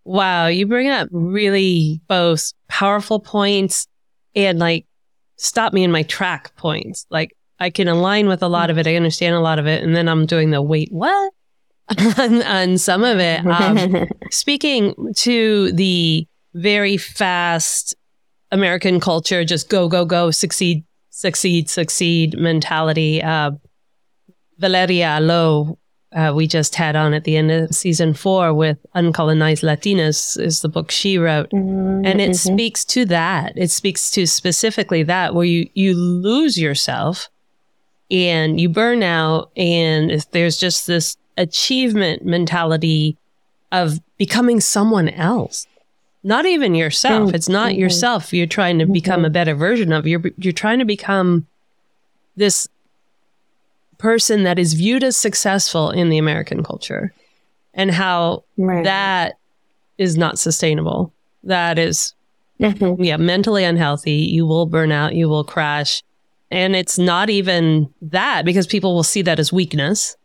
[0.04, 3.86] Wow, you bring up really both powerful points
[4.34, 4.86] and like
[5.36, 7.06] stop me in my track points.
[7.10, 8.86] Like I can align with a lot of it.
[8.86, 9.82] I understand a lot of it.
[9.82, 11.32] And then I'm doing the wait, what?
[12.18, 13.44] on, on some of it.
[13.46, 17.94] Um, speaking to the very fast
[18.52, 23.22] American culture, just go, go, go, succeed, succeed, succeed mentality.
[23.22, 23.52] Uh,
[24.58, 25.78] Valeria Lowe,
[26.12, 30.60] uh, we just had on at the end of season four with Uncolonized Latinas, is
[30.60, 31.50] the book she wrote.
[31.50, 32.04] Mm-hmm.
[32.04, 32.54] And it mm-hmm.
[32.54, 33.52] speaks to that.
[33.56, 37.28] It speaks to specifically that, where you, you lose yourself
[38.10, 43.16] and you burn out, and there's just this achievement mentality
[43.70, 45.66] of becoming someone else
[46.22, 47.28] not even yourself.
[47.28, 47.34] Mm-hmm.
[47.34, 47.80] It's not mm-hmm.
[47.80, 48.32] yourself.
[48.32, 49.32] You're trying to become a mm-hmm.
[49.32, 50.06] better version of.
[50.06, 51.46] You're you're trying to become
[52.36, 52.68] this
[54.00, 57.12] person that is viewed as successful in the American culture,
[57.74, 58.84] and how right.
[58.84, 59.34] that
[59.98, 61.12] is not sustainable.
[61.44, 62.14] That is,
[62.58, 63.02] mm-hmm.
[63.02, 64.12] yeah, mentally unhealthy.
[64.12, 65.14] You will burn out.
[65.14, 66.02] You will crash,
[66.50, 70.16] and it's not even that because people will see that as weakness,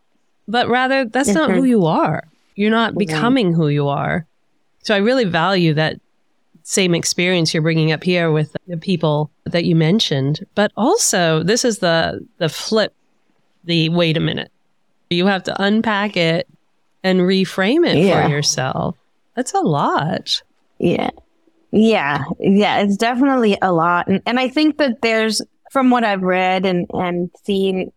[0.48, 1.66] but rather that's not who mm-hmm.
[1.68, 2.28] you are.
[2.56, 4.26] You're not becoming who you are
[4.86, 6.00] so I really value that
[6.62, 10.46] same experience you're bringing up here with the people that you mentioned.
[10.54, 12.94] But also, this is the the flip.
[13.66, 14.52] The wait a minute.
[15.10, 16.48] You have to unpack it
[17.04, 18.24] and reframe it yeah.
[18.24, 18.96] for yourself.
[19.36, 20.42] That's a lot.
[20.80, 21.10] Yeah.
[21.72, 22.24] Yeah.
[22.40, 22.80] Yeah.
[22.80, 24.08] It's definitely a lot.
[24.08, 25.42] And, and I think that there's,
[25.72, 27.92] from what I've read and, and seen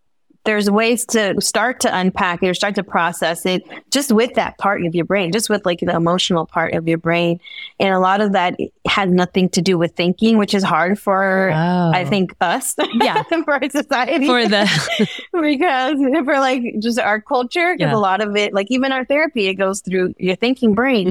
[0.45, 4.57] there's ways to start to unpack it or start to process it just with that
[4.57, 7.39] part of your brain, just with like the emotional part of your brain.
[7.79, 11.51] And a lot of that has nothing to do with thinking, which is hard for,
[11.53, 11.91] oh.
[11.93, 12.75] I think, us.
[12.93, 13.23] Yeah.
[13.43, 14.27] for our society.
[14.27, 15.07] For the,
[15.41, 17.97] because for like just our culture, because yeah.
[17.97, 21.09] a lot of it, like even our therapy, it goes through your thinking brain.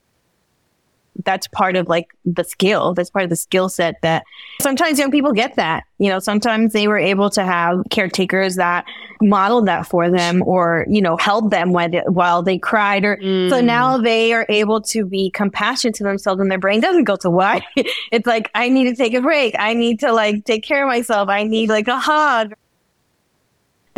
[1.24, 2.94] That's part of like the skill.
[2.94, 4.24] That's part of the skill set that
[4.60, 5.84] sometimes young people get that.
[5.98, 8.84] You know, sometimes they were able to have caretakers that
[9.20, 13.16] modeled that for them or, you know, held them while they, while they cried or
[13.16, 13.50] mm.
[13.50, 17.16] so now they are able to be compassionate to themselves and their brain doesn't go
[17.16, 17.60] to why.
[18.12, 19.56] it's like, I need to take a break.
[19.58, 21.28] I need to like take care of myself.
[21.28, 22.54] I need like a hug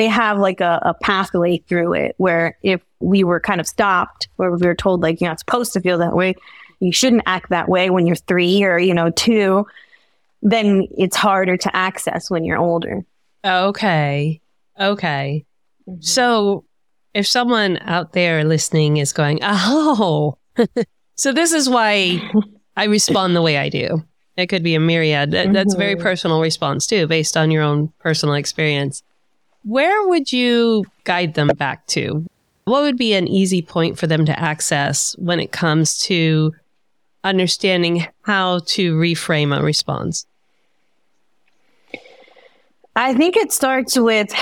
[0.00, 4.28] they have like a, a pathway through it where if we were kind of stopped,
[4.36, 6.34] where we were told like you're not supposed to feel that way,
[6.80, 9.66] you shouldn't act that way when you're three or you know two,
[10.42, 13.04] then it's harder to access when you're older.
[13.44, 14.40] Okay,
[14.78, 15.44] okay.
[15.88, 16.00] Mm-hmm.
[16.00, 16.64] So
[17.14, 20.36] if someone out there listening is going, oh,
[21.16, 22.20] so this is why
[22.76, 24.04] I respond the way I do.
[24.36, 25.32] It could be a myriad.
[25.32, 26.02] That, that's a very mm-hmm.
[26.02, 29.02] personal response too, based on your own personal experience.
[29.64, 32.24] Where would you guide them back to?
[32.64, 36.54] What would be an easy point for them to access when it comes to
[37.24, 40.26] understanding how to reframe a response?
[42.96, 44.34] I think it starts with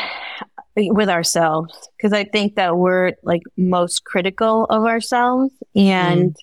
[0.77, 6.37] with ourselves because I think that we're like most critical of ourselves and mm.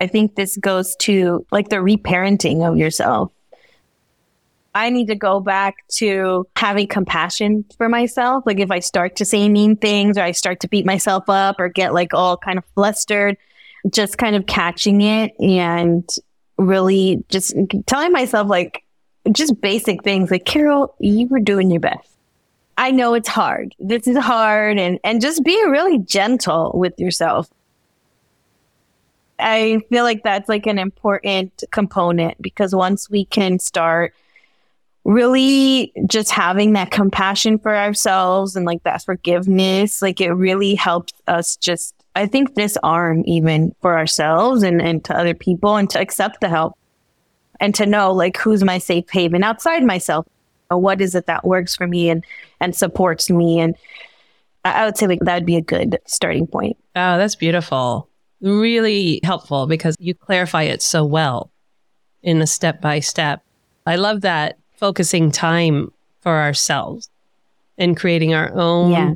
[0.00, 3.30] I think this goes to like the reparenting of yourself.
[4.74, 8.44] I need to go back to having compassion for myself.
[8.44, 11.56] Like if I start to say mean things or I start to beat myself up
[11.58, 13.38] or get like all kind of flustered,
[13.90, 16.08] just kind of catching it and
[16.58, 17.54] really just
[17.86, 18.82] telling myself like
[19.32, 22.08] just basic things like Carol, you were doing your best.
[22.78, 23.74] I know it's hard.
[23.78, 27.48] This is hard and and just being really gentle with yourself.
[29.38, 34.14] I feel like that's like an important component because once we can start
[35.04, 41.12] really just having that compassion for ourselves and like that forgiveness, like it really helps
[41.28, 46.00] us just, I think, disarm even for ourselves and, and to other people and to
[46.00, 46.76] accept the help
[47.60, 50.26] and to know like who's my safe haven outside myself.
[50.70, 52.24] What is it that works for me and,
[52.58, 53.60] and supports me?
[53.60, 53.76] And
[54.64, 56.76] I would say like that would be a good starting point.
[56.96, 58.08] Oh, that's beautiful.
[58.40, 61.50] Really helpful because you clarify it so well
[62.22, 63.42] in the step by step.
[63.86, 67.10] I love that focusing time for ourselves
[67.78, 69.14] and creating our own yeah.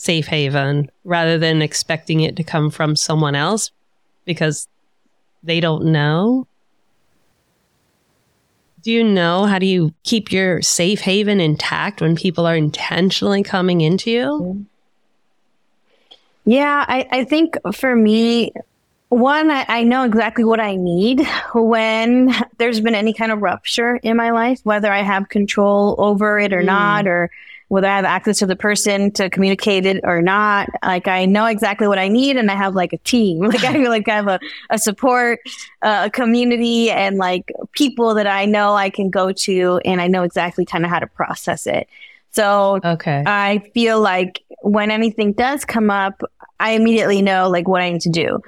[0.00, 3.70] Safe haven rather than expecting it to come from someone else
[4.24, 4.66] because
[5.42, 6.46] they don't know.
[8.80, 13.42] Do you know how do you keep your safe haven intact when people are intentionally
[13.42, 14.64] coming into you?
[16.46, 18.54] Yeah, I, I think for me,
[19.10, 23.96] one, I, I, know exactly what I need when there's been any kind of rupture
[23.96, 26.66] in my life, whether I have control over it or mm.
[26.66, 27.30] not, or
[27.70, 30.68] whether I have access to the person to communicate it or not.
[30.82, 33.38] Like I know exactly what I need and I have like a team.
[33.50, 34.40] Like I feel like I have a,
[34.70, 35.38] a support,
[35.82, 40.08] uh, a community and like people that I know I can go to and I
[40.08, 41.88] know exactly kind of how to process it.
[42.32, 43.22] So okay.
[43.24, 46.22] I feel like when anything does come up,
[46.58, 48.42] I immediately know like what I need to do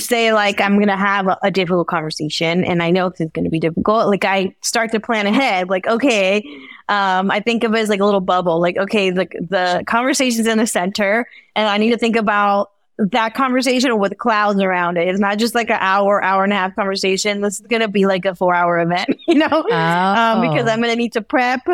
[0.00, 3.50] say like I'm gonna have a, a difficult conversation and I know this is gonna
[3.50, 5.68] be difficult, like I start to plan ahead.
[5.68, 6.44] Like, okay,
[6.88, 8.60] um, I think of it as like a little bubble.
[8.60, 13.34] Like, okay, the the conversation's in the center, and I need to think about that
[13.34, 15.06] conversation with clouds around it.
[15.06, 17.40] It's not just like an hour, hour and a half conversation.
[17.40, 19.72] This is gonna be like a four hour event, you know, oh.
[19.72, 21.66] um, because I'm gonna need to prep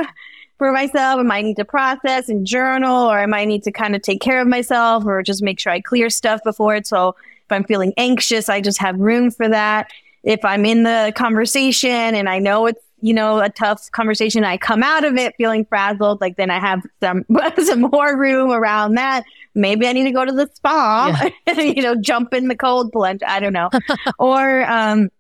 [0.58, 1.18] for myself.
[1.18, 4.20] I might need to process and journal, or I might need to kind of take
[4.20, 6.86] care of myself, or just make sure I clear stuff before it.
[6.86, 9.90] So if I'm feeling anxious, I just have room for that.
[10.22, 14.56] If I'm in the conversation and I know it's, you know, a tough conversation, I
[14.56, 17.24] come out of it feeling frazzled, like then I have some,
[17.64, 19.24] some more room around that.
[19.54, 21.60] Maybe I need to go to the spa, yeah.
[21.60, 23.20] you know, jump in the cold plunge.
[23.26, 23.68] I don't know.
[24.18, 25.10] or, um,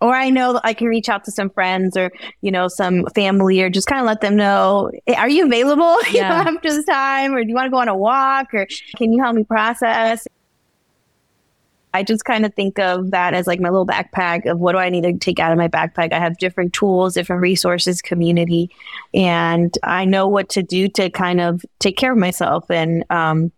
[0.00, 2.10] or I know I can reach out to some friends or
[2.40, 6.12] you know some family or just kind of let them know are you available yeah.
[6.12, 8.66] you know, after this time or do you want to go on a walk or
[8.96, 10.26] can you help me process
[11.94, 14.78] I just kind of think of that as like my little backpack of what do
[14.78, 16.12] I need to take out of my backpack.
[16.12, 18.70] I have different tools, different resources, community,
[19.12, 23.52] and I know what to do to kind of take care of myself and um,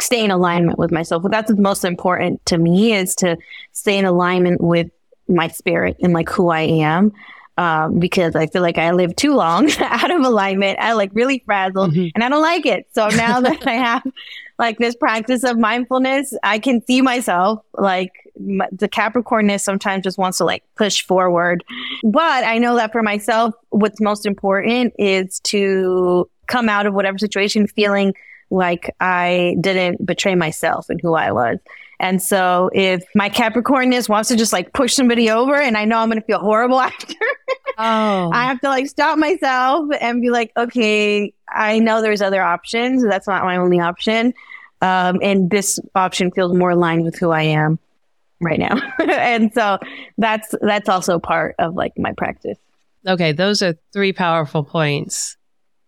[0.00, 1.22] stay in alignment with myself.
[1.22, 3.36] But that's the most important to me is to
[3.72, 4.90] stay in alignment with
[5.28, 7.12] my spirit and like who I am.
[7.58, 10.78] Um, because I feel like I live too long out of alignment.
[10.78, 12.08] I like really frazzled mm-hmm.
[12.14, 12.86] and I don't like it.
[12.94, 14.02] So now that I have
[14.60, 20.18] like this practice of mindfulness, I can see myself like m- the Capricornness sometimes just
[20.18, 21.64] wants to like push forward.
[22.04, 27.16] But I know that for myself, what's most important is to come out of whatever
[27.16, 28.12] situation feeling
[28.50, 31.58] like I didn't betray myself and who I was.
[31.98, 35.98] And so if my Capricornness wants to just like push somebody over and I know
[35.98, 37.14] I'm going to feel horrible after,
[37.78, 38.30] oh.
[38.30, 43.02] I have to like stop myself and be like, okay, I know there's other options.
[43.02, 44.34] That's not my only option.
[44.82, 47.78] Um, and this option feels more aligned with who I am
[48.40, 48.76] right now.
[48.98, 49.78] and so
[50.16, 52.58] that's, that's also part of like my practice.
[53.06, 53.32] Okay.
[53.32, 55.36] Those are three powerful points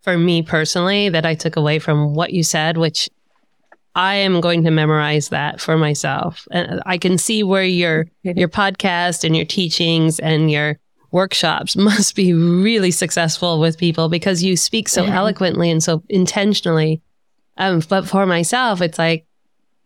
[0.02, 3.08] for me personally that I took away from what you said, which
[3.94, 6.46] I am going to memorize that for myself.
[6.50, 10.78] And I can see where your your podcast and your teachings and your
[11.10, 17.02] workshops must be really successful with people because you speak so eloquently and so intentionally.
[17.56, 19.26] Um, but for myself, it's like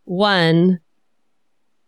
[0.05, 0.81] one,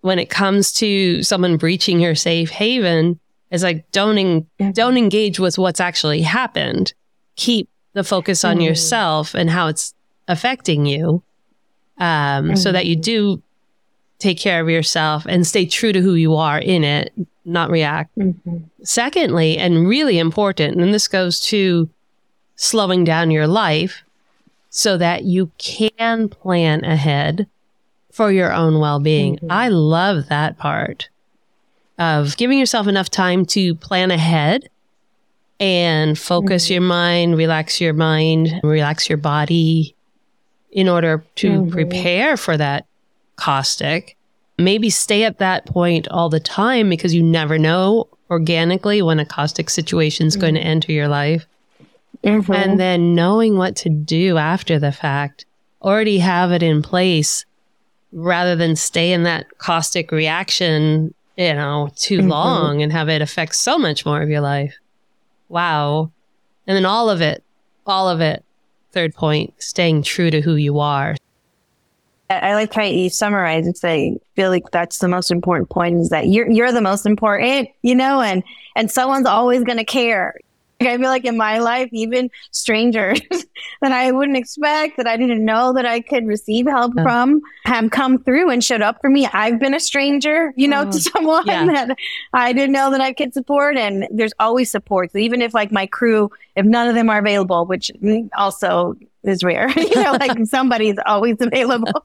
[0.00, 3.18] when it comes to someone breaching your safe haven,
[3.50, 6.92] is like don't en- don't engage with what's actually happened.
[7.36, 8.64] Keep the focus on mm.
[8.64, 9.94] yourself and how it's
[10.26, 11.22] affecting you
[11.98, 12.54] um, mm-hmm.
[12.56, 13.42] so that you do
[14.18, 17.12] take care of yourself and stay true to who you are in it,
[17.44, 18.16] not react.
[18.18, 18.58] Mm-hmm.
[18.82, 21.88] Secondly, and really important, and this goes to
[22.56, 24.02] slowing down your life
[24.70, 27.46] so that you can plan ahead
[28.12, 29.36] for your own well being.
[29.36, 29.52] Mm-hmm.
[29.52, 31.08] I love that part
[31.98, 34.68] of giving yourself enough time to plan ahead
[35.60, 36.74] and focus mm-hmm.
[36.74, 39.96] your mind, relax your mind, relax your body,
[40.70, 41.70] in order to mm-hmm.
[41.70, 42.86] prepare for that
[43.36, 44.16] caustic.
[44.58, 49.24] Maybe stay at that point all the time because you never know organically when a
[49.24, 50.40] caustic situation is mm-hmm.
[50.42, 51.46] going to enter your life.
[52.24, 52.52] Mm-hmm.
[52.52, 55.46] And then knowing what to do after the fact,
[55.82, 57.44] already have it in place
[58.12, 62.28] rather than stay in that caustic reaction, you know, too mm-hmm.
[62.28, 64.74] long and have it affect so much more of your life.
[65.48, 66.10] Wow.
[66.66, 67.42] And then all of it,
[67.86, 68.44] all of it
[68.92, 71.14] third point, staying true to who you are.
[72.30, 76.10] I like how you summarize and say, feel like that's the most important point is
[76.10, 78.42] that you're, you're the most important, you know, and,
[78.76, 79.84] and someone's always going to
[80.80, 80.90] care.
[80.92, 83.20] I feel like in my life, even strangers
[83.80, 87.02] that I wouldn't expect, that I didn't know that I could receive help yeah.
[87.02, 89.26] from, have come through and showed up for me.
[89.26, 91.12] I've been a stranger, you know, oh, to mm.
[91.12, 91.66] someone yeah.
[91.66, 91.96] that
[92.32, 93.76] I didn't know that I could support.
[93.76, 95.12] And there's always support.
[95.12, 97.90] So even if like my crew, if none of them are available, which
[98.36, 102.04] also is rare, you know, like somebody's always available.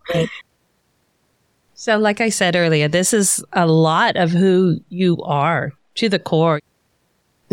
[1.76, 6.19] So, like I said earlier, this is a lot of who you are to the
[6.19, 6.61] core.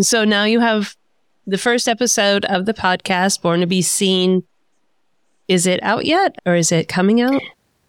[0.00, 0.96] So now you have
[1.50, 4.44] the first episode of the podcast, Born to Be Seen,
[5.48, 7.42] is it out yet or is it coming out?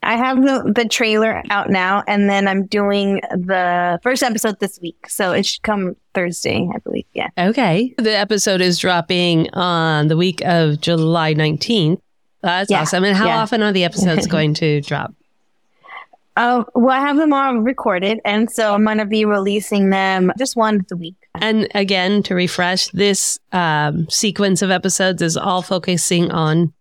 [0.04, 4.80] I have the, the trailer out now, and then I'm doing the first episode this
[4.82, 5.08] week.
[5.08, 7.06] So it should come Thursday, I believe.
[7.14, 7.30] Yeah.
[7.38, 7.94] Okay.
[8.00, 12.02] The episode is dropping on the week of July 19th.
[12.42, 12.82] That's yeah.
[12.82, 13.04] awesome.
[13.04, 13.42] And how yeah.
[13.44, 15.14] often are the episodes going to drop?
[16.44, 18.20] Oh, well, I have them all recorded.
[18.26, 21.16] And so I'm going to be releasing them just once a week.
[21.36, 26.74] And again, to refresh, this um, sequence of episodes is all focusing on.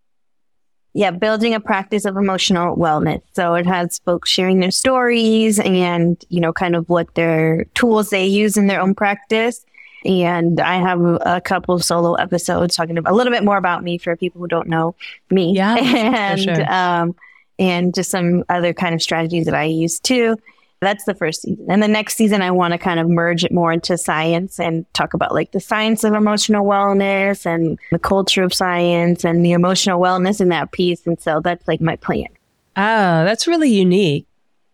[0.95, 3.21] Yeah, building a practice of emotional wellness.
[3.35, 8.09] So it has folks sharing their stories and, you know, kind of what their tools
[8.09, 9.67] they use in their own practice.
[10.07, 13.85] And I have a couple of solo episodes talking about a little bit more about
[13.85, 14.95] me for people who don't know
[15.29, 15.53] me.
[15.53, 15.75] Yeah.
[15.79, 16.73] and, sure.
[16.73, 17.15] um,
[17.61, 20.37] and just some other kind of strategies that I use too.
[20.81, 21.67] That's the first season.
[21.69, 24.91] And the next season, I want to kind of merge it more into science and
[24.95, 29.53] talk about like the science of emotional wellness and the culture of science and the
[29.53, 31.07] emotional wellness in that piece.
[31.07, 32.29] And so that's like my plan.
[32.77, 34.27] Ah, that's really unique.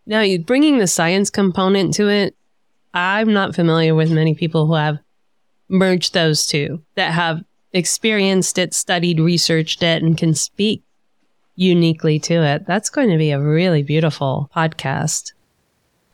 [0.06, 2.36] Now, you bringing the science component to it,
[2.94, 5.00] I'm not familiar with many people who have
[5.68, 10.84] merged those two that have experienced it, studied, researched it, and can speak
[11.56, 12.66] uniquely to it.
[12.66, 15.32] That's going to be a really beautiful podcast.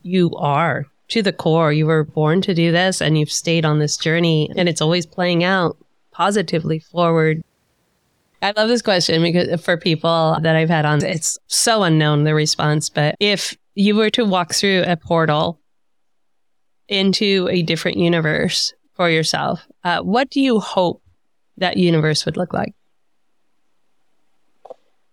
[0.02, 1.72] You are to the core.
[1.72, 5.04] You were born to do this and you've stayed on this journey and it's always
[5.04, 5.76] playing out
[6.12, 7.42] positively forward.
[8.40, 12.34] I love this question because for people that I've had on, it's so unknown the
[12.34, 12.88] response.
[12.88, 15.60] But if you were to walk through a portal
[16.88, 21.02] into a different universe for yourself, uh, what do you hope
[21.56, 22.74] that universe would look like?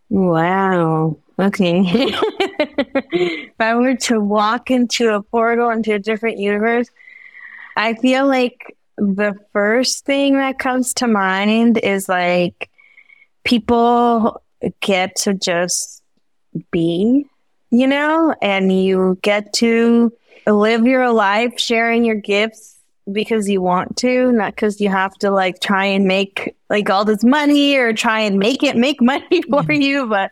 [0.10, 1.18] Wow.
[1.40, 1.84] Okay.
[1.86, 6.90] if I were to walk into a portal into a different universe,
[7.78, 12.70] I feel like the first thing that comes to mind is like
[13.46, 14.42] people
[14.82, 16.04] get to just
[16.72, 17.26] be,
[17.72, 20.12] you know, and you get to
[20.46, 22.79] live your life sharing your gifts
[23.14, 27.06] because you want to, not because you have to like try and make like all
[27.06, 29.82] this money or try and make it make money for mm-hmm.
[29.82, 30.32] you, but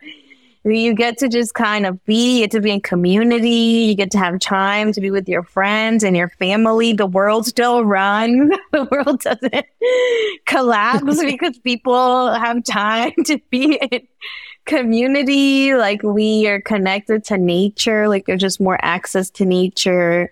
[0.64, 4.10] you get to just kind of be, you get to be in community, you get
[4.12, 6.92] to have time to be with your friends and your family.
[6.92, 8.50] The world still runs.
[8.72, 9.66] the world doesn't
[10.46, 14.06] collapse because people have time to be in
[14.66, 15.74] community.
[15.74, 20.30] Like we are connected to nature, like there's just more access to nature.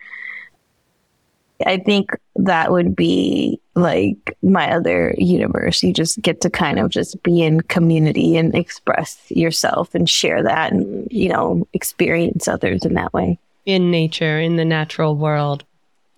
[1.65, 5.83] I think that would be like my other universe.
[5.83, 10.43] You just get to kind of just be in community and express yourself and share
[10.43, 13.39] that and, you know, experience others in that way.
[13.65, 15.65] In nature, in the natural world.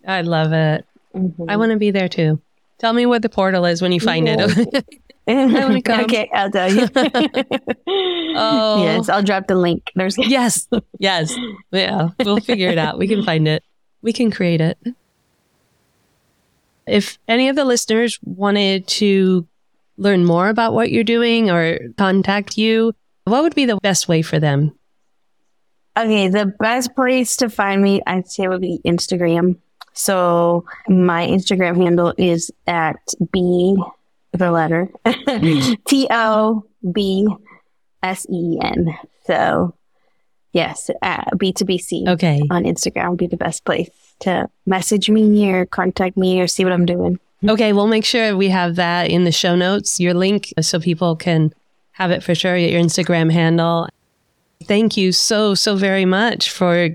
[0.07, 0.87] I love it.
[1.15, 1.49] Mm-hmm.
[1.49, 2.41] I want to be there too.
[2.79, 4.47] Tell me what the portal is when you find yeah.
[4.49, 4.85] it.
[5.29, 6.89] okay, I'll tell you.
[8.37, 8.83] oh.
[8.83, 9.91] Yes, I'll drop the link.
[9.95, 10.69] There's yes,
[10.99, 11.35] yes,
[11.71, 12.11] yeah.
[12.25, 12.99] We'll figure it out.
[12.99, 13.63] We can find it.
[14.01, 14.79] We can create it.
[16.89, 19.47] If any of the listeners wanted to
[19.97, 24.23] learn more about what you're doing or contact you, what would be the best way
[24.23, 24.73] for them?
[25.97, 29.57] Okay, the best place to find me, I'd say, would be Instagram.
[29.93, 32.97] So my Instagram handle is at
[33.33, 33.77] b
[34.33, 35.85] the letter mm.
[35.89, 37.27] T O B
[38.03, 38.97] S E N.
[39.27, 39.75] So
[40.53, 40.91] yes,
[41.37, 42.05] B to B C.
[42.07, 43.91] Okay, on Instagram would be the best place
[44.21, 47.15] to message me or contact me or see what I'm doing.
[47.15, 47.51] Mm-hmm.
[47.51, 51.17] Okay, we'll make sure we have that in the show notes, your link, so people
[51.17, 51.53] can
[51.93, 53.89] have it for sure, your Instagram handle.
[54.65, 56.91] Thank you so, so very much for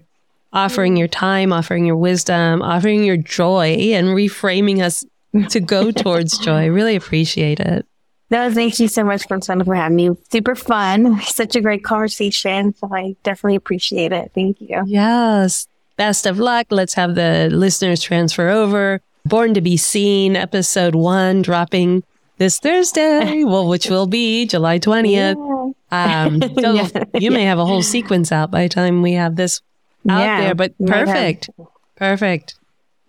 [0.52, 5.06] offering your time, offering your wisdom, offering your joy, and reframing us
[5.50, 6.68] to go towards joy.
[6.70, 7.86] Really appreciate it.
[8.30, 10.10] No, thank you so much, Consuelo, for having me.
[10.32, 11.22] Super fun.
[11.22, 12.74] Such a great conversation.
[12.76, 14.32] So I definitely appreciate it.
[14.34, 14.84] Thank you.
[14.86, 15.68] Yes
[15.98, 16.68] best of luck.
[16.70, 19.02] Let's have the listeners transfer over.
[19.26, 22.04] Born to be Seen, episode one, dropping
[22.38, 25.74] this Thursday, well, which will be July 20th.
[25.92, 26.26] Yeah.
[26.26, 27.04] Um, so yeah.
[27.20, 29.62] you may have a whole sequence out by the time we have this
[30.10, 31.50] out yeah, there, but perfect.
[31.96, 32.56] Perfect.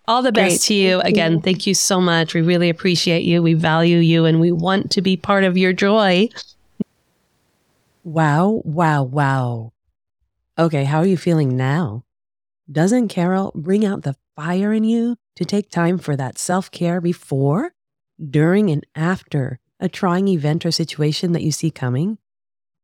[0.07, 0.61] All the best Great.
[0.67, 1.01] to you.
[1.01, 2.35] Again, thank you so much.
[2.35, 3.43] We really appreciate you.
[3.43, 6.29] We value you and we want to be part of your joy.
[8.05, 9.73] Wow, wow, wow.
[10.59, 12.04] Okay, how are you feeling now?
[12.71, 17.01] Doesn't Carol bring out the fire in you to take time for that self care
[17.01, 17.73] before,
[18.31, 22.17] during, and after a trying event or situation that you see coming?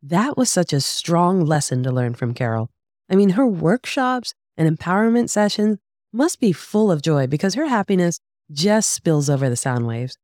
[0.02, 2.70] That was such a strong lesson to learn from Carol.
[3.10, 5.78] I mean, her workshops and empowerment sessions
[6.12, 8.20] must be full of joy because her happiness
[8.52, 10.18] just spills over the sound waves.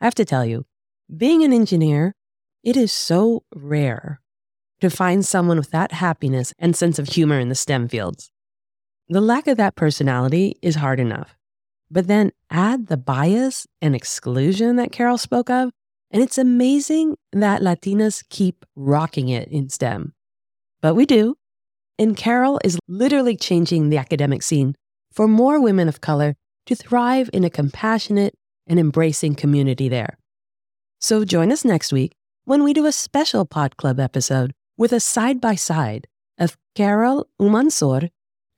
[0.00, 0.66] I have to tell you,
[1.14, 2.14] being an engineer,
[2.62, 4.20] it is so rare
[4.80, 8.30] to find someone with that happiness and sense of humor in the STEM fields.
[9.10, 11.36] The lack of that personality is hard enough.
[11.90, 15.72] But then add the bias and exclusion that Carol spoke of,
[16.12, 20.14] and it's amazing that Latinas keep rocking it in STEM.
[20.80, 21.36] But we do.
[21.98, 24.76] And Carol is literally changing the academic scene
[25.10, 26.36] for more women of color
[26.66, 28.34] to thrive in a compassionate
[28.68, 30.18] and embracing community there.
[31.00, 32.12] So join us next week
[32.44, 36.06] when we do a special Pod Club episode with a side by side
[36.38, 38.10] of Carol Umanzor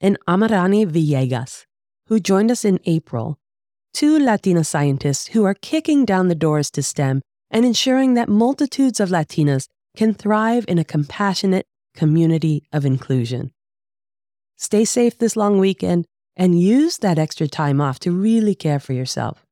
[0.03, 1.65] and Amarani Villegas,
[2.07, 3.39] who joined us in April,
[3.93, 8.99] two Latina scientists who are kicking down the doors to STEM and ensuring that multitudes
[8.99, 13.51] of Latinas can thrive in a compassionate community of inclusion.
[14.57, 18.93] Stay safe this long weekend and use that extra time off to really care for
[18.93, 19.45] yourself.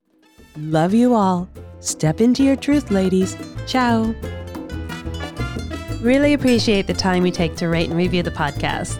[0.57, 1.47] Love you all.
[1.79, 3.37] Step into your truth, ladies.
[3.67, 4.13] Ciao.
[6.01, 8.97] Really appreciate the time you take to rate and review the podcast.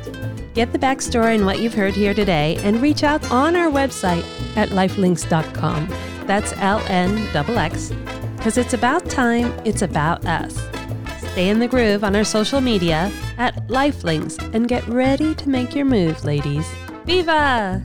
[0.54, 4.26] Get the backstory and what you've heard here today and reach out on our website
[4.58, 5.88] at lifelinks.com.
[6.28, 7.94] That's L N X
[8.36, 10.56] because it's about time, it's about us.
[11.32, 15.76] Stay in the groove on our social media at Lifelinks and get ready to make
[15.76, 16.68] your move, ladies.
[17.06, 17.82] Viva!